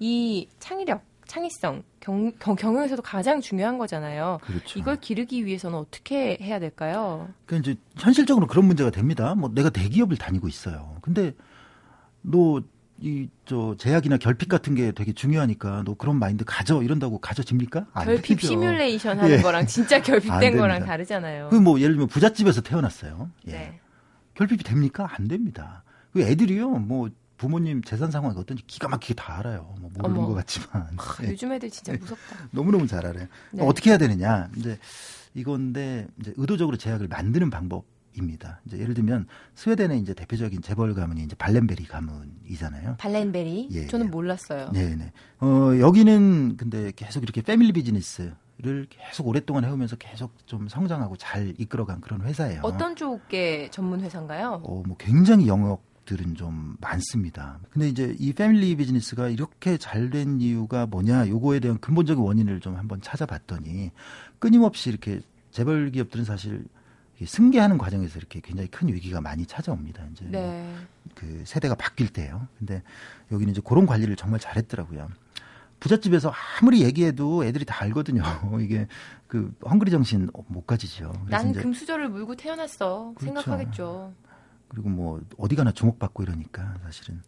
이 0.00 0.48
창의력 0.58 1.02
창의성, 1.26 1.82
경, 2.00 2.32
경, 2.38 2.54
경영에서도 2.56 3.02
가장 3.02 3.40
중요한 3.40 3.78
거잖아요. 3.78 4.38
그렇죠. 4.42 4.78
이걸 4.78 4.96
기르기 5.00 5.44
위해서는 5.44 5.78
어떻게 5.78 6.38
해야 6.40 6.58
될까요? 6.58 7.28
그러니까 7.46 7.70
이제 7.72 7.80
현실적으로 7.98 8.46
그런 8.46 8.64
문제가 8.66 8.90
됩니다. 8.90 9.34
뭐 9.34 9.50
내가 9.54 9.70
대기업을 9.70 10.16
다니고 10.16 10.48
있어요. 10.48 10.96
근데 11.02 11.34
너 12.22 12.60
이 12.98 13.28
저 13.44 13.76
제약이나 13.78 14.16
결핍 14.16 14.48
같은 14.48 14.74
게 14.74 14.90
되게 14.90 15.12
중요하니까 15.12 15.82
너 15.84 15.92
그런 15.94 16.18
마인드 16.18 16.44
가져 16.46 16.82
이런다고 16.82 17.18
가져집니까? 17.18 17.84
결핍 17.92 18.38
되죠. 18.40 18.46
시뮬레이션 18.46 19.18
하는 19.20 19.36
예. 19.36 19.42
거랑 19.42 19.66
진짜 19.66 20.00
결핍된 20.02 20.56
거랑 20.56 20.86
다르잖아요. 20.86 21.50
그 21.50 21.56
뭐 21.60 21.78
예를 21.78 21.92
들면 21.92 22.08
부잣집에서 22.08 22.62
태어났어요. 22.62 23.30
예. 23.48 23.52
네. 23.52 23.80
결핍이 24.32 24.60
됩니까? 24.62 25.06
안 25.12 25.28
됩니다. 25.28 25.84
그 26.14 26.22
애들이요. 26.22 26.70
뭐 26.70 27.10
부모님 27.36 27.82
재산 27.82 28.10
상황이 28.10 28.36
어떤지 28.38 28.62
기가 28.66 28.88
막히게 28.88 29.14
다 29.14 29.38
알아요. 29.38 29.74
뭐 29.80 29.90
모르는 29.94 30.18
어머. 30.18 30.28
것 30.28 30.34
같지만. 30.34 30.88
아, 30.96 31.16
요즘 31.24 31.52
애들 31.52 31.70
진짜 31.70 31.92
무섭다. 31.92 32.48
너무너무 32.52 32.86
잘 32.86 33.06
알아요. 33.06 33.26
네. 33.52 33.62
어떻게 33.62 33.90
해야 33.90 33.98
되느냐. 33.98 34.48
이제 34.56 34.78
이건데 35.34 36.06
이제 36.20 36.32
의도적으로 36.36 36.76
제약을 36.76 37.08
만드는 37.08 37.50
방법입니다. 37.50 38.60
이제 38.66 38.78
예를 38.78 38.94
들면 38.94 39.26
스웨덴의 39.54 40.00
이제 40.00 40.14
대표적인 40.14 40.62
재벌 40.62 40.94
가문이 40.94 41.22
이제 41.22 41.36
발렌베리 41.36 41.84
가문이잖아요. 41.84 42.96
발렌베리? 42.98 43.68
예, 43.72 43.86
저는 43.86 44.10
몰랐어요. 44.10 44.70
네, 44.72 44.96
네. 44.96 45.12
어, 45.40 45.78
여기는 45.78 46.56
근데 46.56 46.92
계속 46.96 47.22
이렇게 47.22 47.42
패밀리 47.42 47.72
비즈니스 47.72 48.32
를 48.58 48.86
계속 48.88 49.26
오랫동안 49.26 49.66
해오면서 49.66 49.96
계속 49.96 50.32
좀 50.46 50.66
성장하고 50.66 51.18
잘 51.18 51.52
이끌어간 51.58 52.00
그런 52.00 52.22
회사예요. 52.22 52.62
어떤 52.64 52.96
쪽의 52.96 53.70
전문 53.70 54.00
회사인가요? 54.00 54.62
어, 54.64 54.82
뭐 54.86 54.96
굉장히 54.96 55.46
영역 55.46 55.82
들은 56.06 56.34
좀 56.34 56.76
많습니다. 56.80 57.58
근데 57.70 57.88
이제 57.88 58.16
이 58.18 58.32
패밀리 58.32 58.74
비즈니스가 58.76 59.28
이렇게 59.28 59.76
잘 59.76 60.08
된 60.10 60.40
이유가 60.40 60.86
뭐냐, 60.86 61.28
요거에 61.28 61.60
대한 61.60 61.78
근본적인 61.78 62.22
원인을 62.22 62.60
좀 62.60 62.76
한번 62.76 63.00
찾아봤더니 63.02 63.90
끊임없이 64.38 64.88
이렇게 64.88 65.20
재벌 65.50 65.90
기업들은 65.90 66.24
사실 66.24 66.64
승계하는 67.24 67.76
과정에서 67.78 68.18
이렇게 68.18 68.40
굉장히 68.40 68.68
큰 68.70 68.88
위기가 68.88 69.20
많이 69.20 69.44
찾아옵니다. 69.46 70.04
이제 70.12 70.24
네. 70.26 70.74
그 71.14 71.42
세대가 71.44 71.74
바뀔 71.74 72.08
때요. 72.08 72.46
근데 72.58 72.82
여기는 73.32 73.52
이제 73.52 73.60
그런 73.64 73.84
관리를 73.86 74.16
정말 74.16 74.38
잘했더라고요. 74.38 75.08
부잣집에서 75.80 76.32
아무리 76.60 76.82
얘기해도 76.82 77.44
애들이 77.44 77.64
다 77.64 77.82
알거든요. 77.82 78.22
이게 78.60 78.86
그 79.26 79.52
헝그리 79.68 79.90
정신 79.90 80.28
못 80.46 80.66
가지죠. 80.66 81.12
난 81.28 81.52
금수저를 81.52 82.08
물고 82.08 82.34
태어났어. 82.36 83.12
그렇죠. 83.16 83.24
생각하겠죠. 83.42 84.14
그리고 84.68 84.88
뭐 84.88 85.20
어디 85.38 85.56
가나 85.56 85.72
주목받고 85.72 86.22
이러니까 86.22 86.74
사실은 86.84 87.22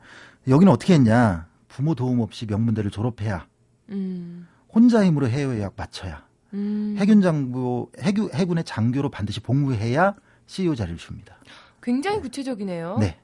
여기는 0.47 0.73
어떻게 0.73 0.95
했냐 0.95 1.47
부모 1.69 1.95
도움 1.95 2.21
없이 2.21 2.47
명문대를 2.47 2.91
졸업해야 2.91 3.47
음. 3.91 4.49
혼자 4.73 5.05
힘으로 5.05 5.29
해외 5.29 5.63
약 5.63 5.75
맞춰야 5.77 6.27
음. 6.55 6.97
해군 6.99 7.21
장부 7.21 7.91
해군 8.01 8.31
해군의 8.33 8.65
장교로 8.65 9.11
반드시 9.11 9.41
복무해야 9.41 10.15
CEO 10.47 10.75
자리를 10.75 10.99
줍니다. 10.99 11.37
굉장히 11.83 12.21
구체적이네요. 12.21 12.99
네. 13.01 13.19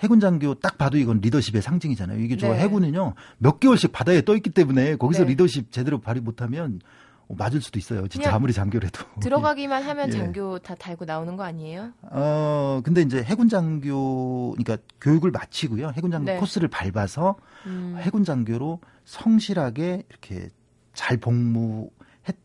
해군 0.00 0.20
장교 0.20 0.54
딱 0.54 0.76
봐도 0.76 0.98
이건 0.98 1.20
리더십의 1.20 1.62
상징이잖아요. 1.62 2.20
이게 2.20 2.36
저 2.36 2.48
네. 2.48 2.58
해군은요 2.60 3.14
몇 3.38 3.60
개월씩 3.60 3.92
바다에 3.92 4.22
떠 4.22 4.36
있기 4.36 4.50
때문에 4.50 4.96
거기서 4.96 5.24
네. 5.24 5.30
리더십 5.30 5.72
제대로 5.72 6.00
발휘 6.00 6.20
못하면 6.20 6.80
어, 6.80 6.82
맞을 7.28 7.60
수도 7.60 7.78
있어요. 7.78 8.06
진짜 8.08 8.34
아무리 8.34 8.52
장교래도. 8.52 9.04
들어가기만 9.20 9.82
하면 9.82 10.08
예. 10.08 10.12
장교 10.12 10.58
다 10.58 10.74
달고 10.74 11.04
나오는 11.04 11.36
거 11.36 11.42
아니에요? 11.42 11.92
어, 12.02 12.80
근데 12.84 13.02
이제 13.02 13.22
해군 13.22 13.48
장교, 13.48 14.54
그러니까 14.56 14.76
교육을 15.00 15.30
마치고요. 15.30 15.92
해군 15.96 16.10
장교 16.10 16.32
네. 16.32 16.36
코스를 16.38 16.68
밟아서 16.68 17.36
음. 17.66 17.96
해군 18.00 18.24
장교로 18.24 18.80
성실하게 19.04 20.04
이렇게 20.08 20.48
잘 20.92 21.16
복무했 21.16 21.90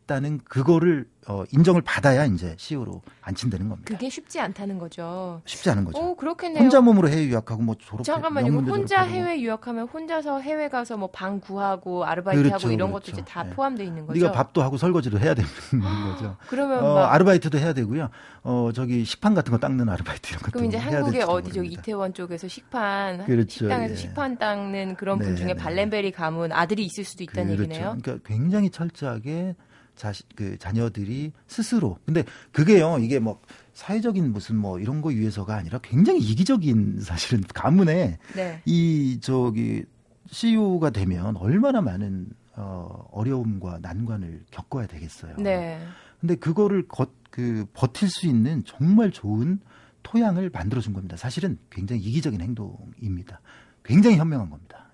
다는 0.10 0.40
그거를 0.44 1.08
어, 1.28 1.44
인정을 1.52 1.84
받아야 1.84 2.26
이제 2.26 2.56
CEO로 2.58 3.04
안친다는 3.22 3.70
겁니다. 3.70 3.94
그게 3.94 4.10
쉽지 4.10 4.40
않다는 4.40 4.80
거죠. 4.80 5.42
쉽지 5.46 5.70
않은 5.70 5.86
거죠. 5.86 6.00
오, 6.00 6.16
그렇겠네요. 6.16 6.64
혼자 6.64 6.82
몸으로 6.82 7.08
해외 7.08 7.26
유학하고 7.28 7.62
뭐 7.62 7.76
졸업. 7.78 8.04
잠깐만요. 8.04 8.52
혼자 8.62 9.04
해외 9.04 9.40
유학하면 9.40 9.88
혼자서 9.88 10.40
해외 10.42 10.68
가서 10.70 10.98
뭐 10.98 11.10
방 11.12 11.40
구하고 11.40 12.06
아르바이트하고 12.06 12.50
그렇죠, 12.50 12.72
이런 12.72 12.90
그렇죠. 12.92 13.12
것도 13.12 13.22
이제 13.22 13.26
다 13.30 13.44
네. 13.44 13.50
포함되어 13.52 13.86
있는 13.86 14.08
거죠. 14.08 14.20
네가 14.20 14.32
밥도 14.32 14.64
하고 14.64 14.78
설거지도 14.78 15.20
해야 15.20 15.34
되는 15.36 15.50
거죠. 16.14 16.38
그러면 16.48 16.84
어, 16.84 16.98
아르바이트도 17.00 17.58
해야 17.60 17.74
되고요. 17.74 18.10
어 18.44 18.72
저기 18.74 19.04
식판 19.06 19.36
같은 19.36 19.52
거 19.52 19.58
닦는 19.60 19.88
아르바이트 19.90 20.30
이런 20.30 20.40
것도 20.42 20.52
그럼 20.54 20.66
이제 20.66 20.78
한국의 20.78 21.24
어디 21.24 21.52
저기 21.52 21.68
이태원 21.70 22.14
쪽에서 22.14 22.48
식판 22.48 23.26
그렇죠, 23.26 23.50
식당에서 23.50 23.94
예. 23.94 23.98
식판 23.98 24.38
닦는 24.38 24.96
그런 24.96 25.20
분 25.20 25.30
네, 25.30 25.36
중에 25.36 25.48
네. 25.48 25.54
발렌베리 25.56 26.12
가문 26.12 26.52
아들이 26.54 26.86
있을 26.86 27.04
수도 27.04 27.24
있다는 27.24 27.56
그렇죠. 27.58 27.64
얘기네요. 27.74 27.98
그러니까 28.02 28.28
굉장히 28.28 28.70
철저하게 28.70 29.56
자식 30.00 30.26
그 30.34 30.58
자녀들이 30.58 31.34
스스로 31.46 32.00
근데 32.06 32.24
그게요 32.54 32.98
이게 33.00 33.20
뭐 33.20 33.42
사회적인 33.74 34.32
무슨 34.32 34.56
뭐 34.56 34.80
이런 34.80 35.02
거 35.02 35.10
위해서가 35.10 35.56
아니라 35.56 35.78
굉장히 35.84 36.22
이기적인 36.22 37.02
사실은 37.02 37.44
가문에 37.54 38.18
네. 38.34 38.62
이 38.66 39.20
저기 39.22 39.84
CEO가 40.28 40.92
되면 40.92 41.36
얼마나 41.36 41.82
많은 41.82 42.28
어 42.56 43.08
어려움과 43.12 43.80
난관을 43.82 44.46
겪어야 44.52 44.88
되겠어요. 44.88 45.36
네. 45.38 45.80
근데 46.20 46.36
그거를 46.36 46.88
겉, 46.88 47.12
그 47.30 47.66
버틸 47.74 48.10
수 48.10 48.26
있는 48.28 48.64
정말 48.66 49.12
좋은 49.12 49.60
토양을 50.04 50.50
만들어 50.50 50.82
준 50.82 50.94
겁니다. 50.94 51.18
사실은 51.18 51.58
굉장히 51.70 52.02
이기적인 52.02 52.42
행동입니다. 52.42 53.42
굉장히 53.84 54.18
현명한 54.18 54.50
겁니다. 54.50 54.89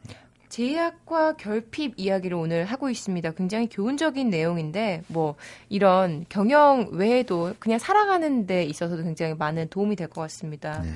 제약과 0.60 1.36
결핍 1.36 1.96
이야기를 1.98 2.38
오늘 2.38 2.64
하고 2.64 2.90
있습니다. 2.90 3.32
굉장히 3.32 3.68
교훈적인 3.68 4.30
내용인데 4.30 5.04
뭐 5.08 5.36
이런 5.68 6.26
경영 6.30 6.88
외에도 6.94 7.54
그냥 7.60 7.78
살아가는 7.78 8.48
데 8.48 8.64
있어서도 8.64 9.04
굉장히 9.04 9.34
많은 9.34 9.68
도움이 9.68 9.98
될 9.98 10.08
것 10.08 10.22
같습니다. 10.22 10.82
네. 10.82 10.94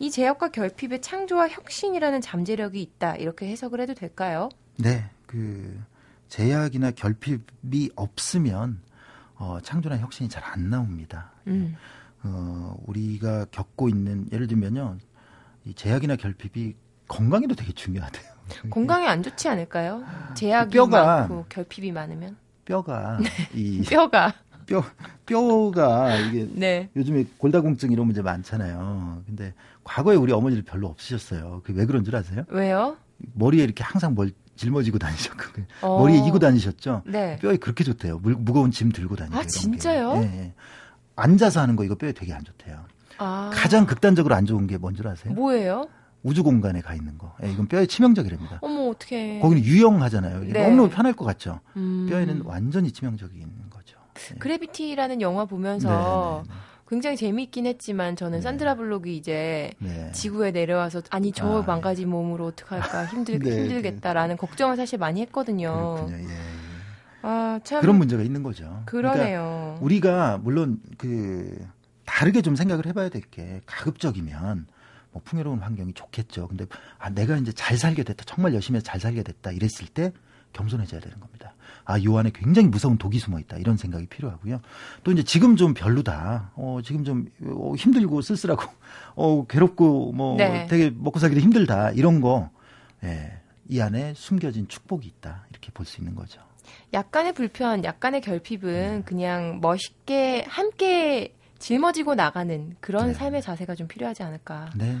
이 0.00 0.10
제약과 0.10 0.48
결핍의 0.48 1.02
창조와 1.02 1.48
혁신이라는 1.48 2.20
잠재력이 2.20 2.82
있다 2.82 3.14
이렇게 3.14 3.46
해석을 3.48 3.80
해도 3.80 3.94
될까요? 3.94 4.48
네, 4.76 5.04
그 5.26 5.80
제약이나 6.28 6.90
결핍이 6.90 7.90
없으면 7.94 8.80
어, 9.36 9.60
창조나 9.62 9.98
혁신이 9.98 10.28
잘 10.28 10.42
안 10.42 10.68
나옵니다. 10.68 11.30
음. 11.46 11.76
어, 12.24 12.74
우리가 12.86 13.46
겪고 13.52 13.88
있는 13.88 14.26
예를 14.32 14.48
들면요, 14.48 14.96
이 15.64 15.74
제약이나 15.74 16.16
결핍이 16.16 16.74
건강에도 17.06 17.54
되게 17.54 17.70
중요하대요. 17.72 18.35
건강에 18.70 19.06
안 19.06 19.22
좋지 19.22 19.48
않을까요? 19.48 20.02
제약이 20.34 20.72
뼈가, 20.74 21.04
많고 21.18 21.46
결핍이 21.48 21.92
많으면 21.92 22.36
뼈가 22.64 23.18
네. 23.20 23.28
이 23.54 23.82
뼈가 23.82 24.34
뼈 24.66 24.82
뼈가 25.26 26.14
이게 26.16 26.48
네. 26.52 26.88
요즘에 26.96 27.24
골다공증 27.38 27.92
이런 27.92 28.06
문제 28.06 28.22
많잖아요. 28.22 29.22
근데 29.26 29.54
과거에 29.84 30.16
우리 30.16 30.32
어머니들 30.32 30.64
별로 30.64 30.88
없으셨어요. 30.88 31.62
그왜 31.64 31.86
그런 31.86 32.04
줄 32.04 32.16
아세요? 32.16 32.44
왜요? 32.48 32.96
머리에 33.34 33.62
이렇게 33.64 33.82
항상 33.84 34.14
뭘 34.14 34.32
짊어지고 34.56 34.98
다니셨고 34.98 35.62
어. 35.82 35.98
머리에 36.00 36.18
이고 36.26 36.38
다니셨죠. 36.38 37.02
네. 37.06 37.38
뼈에 37.40 37.56
그렇게 37.58 37.84
좋대요. 37.84 38.18
물, 38.18 38.34
무거운 38.34 38.70
짐 38.70 38.90
들고 38.90 39.14
다니고. 39.16 39.38
아 39.38 39.42
진짜요? 39.44 40.14
네, 40.14 40.20
네. 40.26 40.54
앉아서 41.14 41.60
하는 41.60 41.76
거 41.76 41.84
이거 41.84 41.94
뼈에 41.94 42.12
되게 42.12 42.32
안 42.32 42.42
좋대요. 42.44 42.84
아. 43.18 43.50
가장 43.54 43.86
극단적으로 43.86 44.34
안 44.34 44.44
좋은 44.46 44.66
게 44.66 44.76
뭔 44.78 44.94
줄 44.94 45.08
아세요? 45.08 45.32
뭐예요? 45.34 45.86
우주 46.22 46.42
공간에 46.42 46.80
가 46.80 46.94
있는 46.94 47.18
거. 47.18 47.34
예, 47.44 47.50
이건 47.50 47.66
뼈에 47.68 47.86
치명적이랍니다. 47.86 48.58
어머 48.62 48.88
어떻게? 48.88 49.38
거기는 49.40 49.62
유용하잖아요. 49.64 50.40
네. 50.52 50.62
너무너무 50.64 50.90
편할 50.90 51.12
것 51.12 51.24
같죠. 51.24 51.60
음. 51.76 52.06
뼈에는 52.10 52.42
완전히 52.44 52.90
치명적인 52.90 53.48
거죠. 53.70 53.96
예. 54.32 54.38
그래비티라는 54.38 55.20
영화 55.20 55.44
보면서 55.44 55.88
네네네. 55.88 56.10
네, 56.10 56.42
네. 56.48 56.54
굉장히 56.88 57.16
재미있긴 57.16 57.66
했지만 57.66 58.16
저는 58.16 58.38
네. 58.38 58.42
산드라 58.42 58.74
블록이 58.76 59.16
이제 59.16 59.70
네. 59.78 60.10
지구에 60.12 60.50
내려와서 60.52 61.02
아니 61.10 61.32
저 61.32 61.62
아, 61.62 61.64
망가진 61.66 62.08
몸으로 62.08 62.46
어떡할까 62.46 63.06
힘들 63.06 63.38
네, 63.40 63.56
힘들겠다라는 63.56 64.36
걱정을 64.36 64.76
사실 64.76 64.98
많이 64.98 65.20
했거든요. 65.22 65.94
그렇군요. 66.06 66.28
예. 66.28 66.36
아, 67.22 67.58
참 67.64 67.80
그런 67.80 67.98
문제가 67.98 68.22
있는 68.22 68.42
거죠. 68.42 68.82
그러네요. 68.86 69.78
그러니까 69.80 69.84
우리가 69.84 70.38
물론 70.38 70.80
그 70.96 71.58
다르게 72.04 72.40
좀 72.40 72.54
생각을 72.56 72.86
해봐야 72.86 73.08
될 73.08 73.22
게 73.32 73.60
가급적이면 73.66 74.66
뭐 75.16 75.22
풍요로운 75.24 75.60
환경이 75.60 75.94
좋겠죠. 75.94 76.46
근데 76.48 76.66
아 76.98 77.08
내가 77.08 77.36
이제 77.38 77.50
잘 77.52 77.78
살게 77.78 78.02
됐다. 78.02 78.24
정말 78.26 78.52
열심히 78.52 78.76
해서 78.76 78.84
잘 78.84 79.00
살게 79.00 79.22
됐다. 79.22 79.50
이랬을 79.50 79.88
때 79.94 80.12
겸손해져야 80.52 81.00
되는 81.00 81.18
겁니다. 81.18 81.54
아, 81.84 82.02
요 82.02 82.16
안에 82.18 82.30
굉장히 82.34 82.68
무서운 82.68 82.98
독이 82.98 83.18
숨어 83.18 83.38
있다. 83.40 83.56
이런 83.56 83.76
생각이 83.76 84.06
필요하고요. 84.06 84.60
또 85.04 85.12
이제 85.12 85.22
지금 85.22 85.56
좀 85.56 85.74
별로다. 85.74 86.52
어, 86.54 86.80
지금 86.84 87.04
좀 87.04 87.26
어, 87.44 87.74
힘들고 87.76 88.22
쓸쓸하고, 88.22 88.62
어, 89.14 89.46
괴롭고, 89.46 90.12
뭐, 90.12 90.36
네. 90.36 90.66
되게 90.66 90.90
먹고 90.90 91.18
살기도 91.18 91.40
힘들다. 91.40 91.90
이런 91.92 92.20
거, 92.20 92.50
예, 93.04 93.38
이 93.68 93.80
안에 93.80 94.14
숨겨진 94.14 94.66
축복이 94.68 95.06
있다. 95.06 95.44
이렇게 95.50 95.70
볼 95.72 95.84
수 95.86 96.00
있는 96.00 96.14
거죠. 96.14 96.40
약간의 96.94 97.34
불편, 97.34 97.84
약간의 97.84 98.20
결핍은 98.22 98.96
네. 98.98 99.02
그냥 99.04 99.60
멋있게 99.60 100.44
함께 100.48 101.35
짊어지고 101.58 102.14
나가는 102.14 102.76
그런 102.80 103.08
네. 103.08 103.14
삶의 103.14 103.42
자세가 103.42 103.74
좀 103.74 103.88
필요하지 103.88 104.22
않을까. 104.22 104.70
네. 104.76 104.96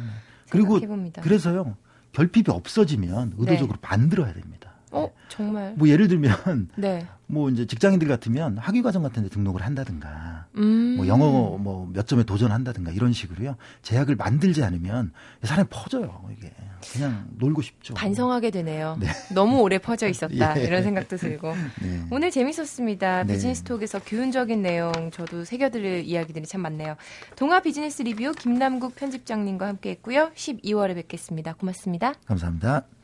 그리고 0.50 0.80
해봅니다. 0.80 1.22
그래서요 1.22 1.76
결핍이 2.12 2.46
없어지면 2.48 3.34
의도적으로 3.36 3.78
네. 3.80 3.88
만들어야 3.88 4.32
됩니다. 4.32 4.72
어, 4.96 5.10
정말. 5.28 5.74
뭐 5.76 5.88
예를 5.88 6.08
들면 6.08 6.68
네. 6.76 7.06
뭐 7.26 7.50
이제 7.50 7.66
직장인들 7.66 8.06
같으면 8.06 8.56
학위 8.58 8.82
과정 8.82 9.02
같은 9.02 9.22
데 9.24 9.28
등록을 9.28 9.62
한다든가 9.62 10.46
음. 10.56 10.96
뭐 10.96 11.06
영어 11.06 11.56
뭐 11.58 11.86
몇 11.96 12.06
점에 12.06 12.24
도전한다든가 12.24 12.92
이런 12.92 13.12
식으로요. 13.12 13.56
제약을 13.82 14.16
만들지 14.16 14.62
않으면 14.62 15.12
사람이 15.42 15.68
퍼져요. 15.70 16.22
이게 16.36 16.52
그냥 16.92 17.26
놀고 17.38 17.62
싶죠. 17.62 17.94
반성하게 17.94 18.50
되네요. 18.50 18.98
네. 19.00 19.08
너무 19.34 19.60
오래 19.60 19.78
퍼져 19.78 20.08
있었다. 20.08 20.56
예. 20.60 20.64
이런 20.64 20.82
생각도 20.82 21.16
들고. 21.16 21.54
네. 21.82 22.06
오늘 22.10 22.30
재밌었습니다. 22.30 23.24
네. 23.24 23.32
비즈니스 23.32 23.62
톡에서 23.62 24.00
교훈적인 24.04 24.60
내용 24.62 24.92
저도 25.10 25.44
새겨들을 25.44 26.04
이야기들이 26.04 26.46
참 26.46 26.60
많네요. 26.60 26.96
동아 27.34 27.60
비즈니스 27.60 28.02
리뷰 28.02 28.32
김남국 28.38 28.94
편집장님과 28.94 29.66
함께 29.66 29.90
했고요. 29.90 30.30
12월에 30.34 30.94
뵙겠습니다. 30.94 31.54
고맙습니다. 31.54 32.14
감사합니다. 32.26 32.95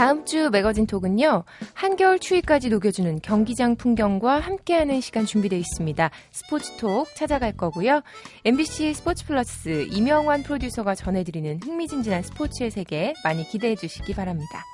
다음 0.00 0.24
주 0.24 0.48
매거진 0.48 0.86
톡은요, 0.86 1.44
한겨울 1.74 2.18
추위까지 2.20 2.70
녹여주는 2.70 3.20
경기장 3.20 3.76
풍경과 3.76 4.40
함께하는 4.40 5.02
시간 5.02 5.26
준비되어 5.26 5.58
있습니다. 5.58 6.10
스포츠 6.30 6.74
톡 6.78 7.14
찾아갈 7.14 7.54
거고요. 7.54 8.00
MBC 8.46 8.94
스포츠 8.94 9.26
플러스 9.26 9.86
이명환 9.90 10.42
프로듀서가 10.42 10.94
전해드리는 10.94 11.60
흥미진진한 11.62 12.22
스포츠의 12.22 12.70
세계 12.70 13.12
많이 13.24 13.46
기대해 13.46 13.76
주시기 13.76 14.14
바랍니다. 14.14 14.64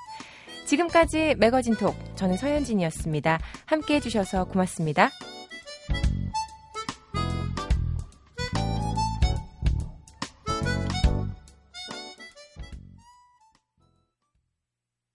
지금까지 0.64 1.34
매거진 1.38 1.74
톡, 1.74 1.96
저는 2.14 2.36
서현진이었습니다. 2.36 3.40
함께 3.64 3.96
해 3.96 4.00
주셔서 4.00 4.44
고맙습니다. 4.44 5.10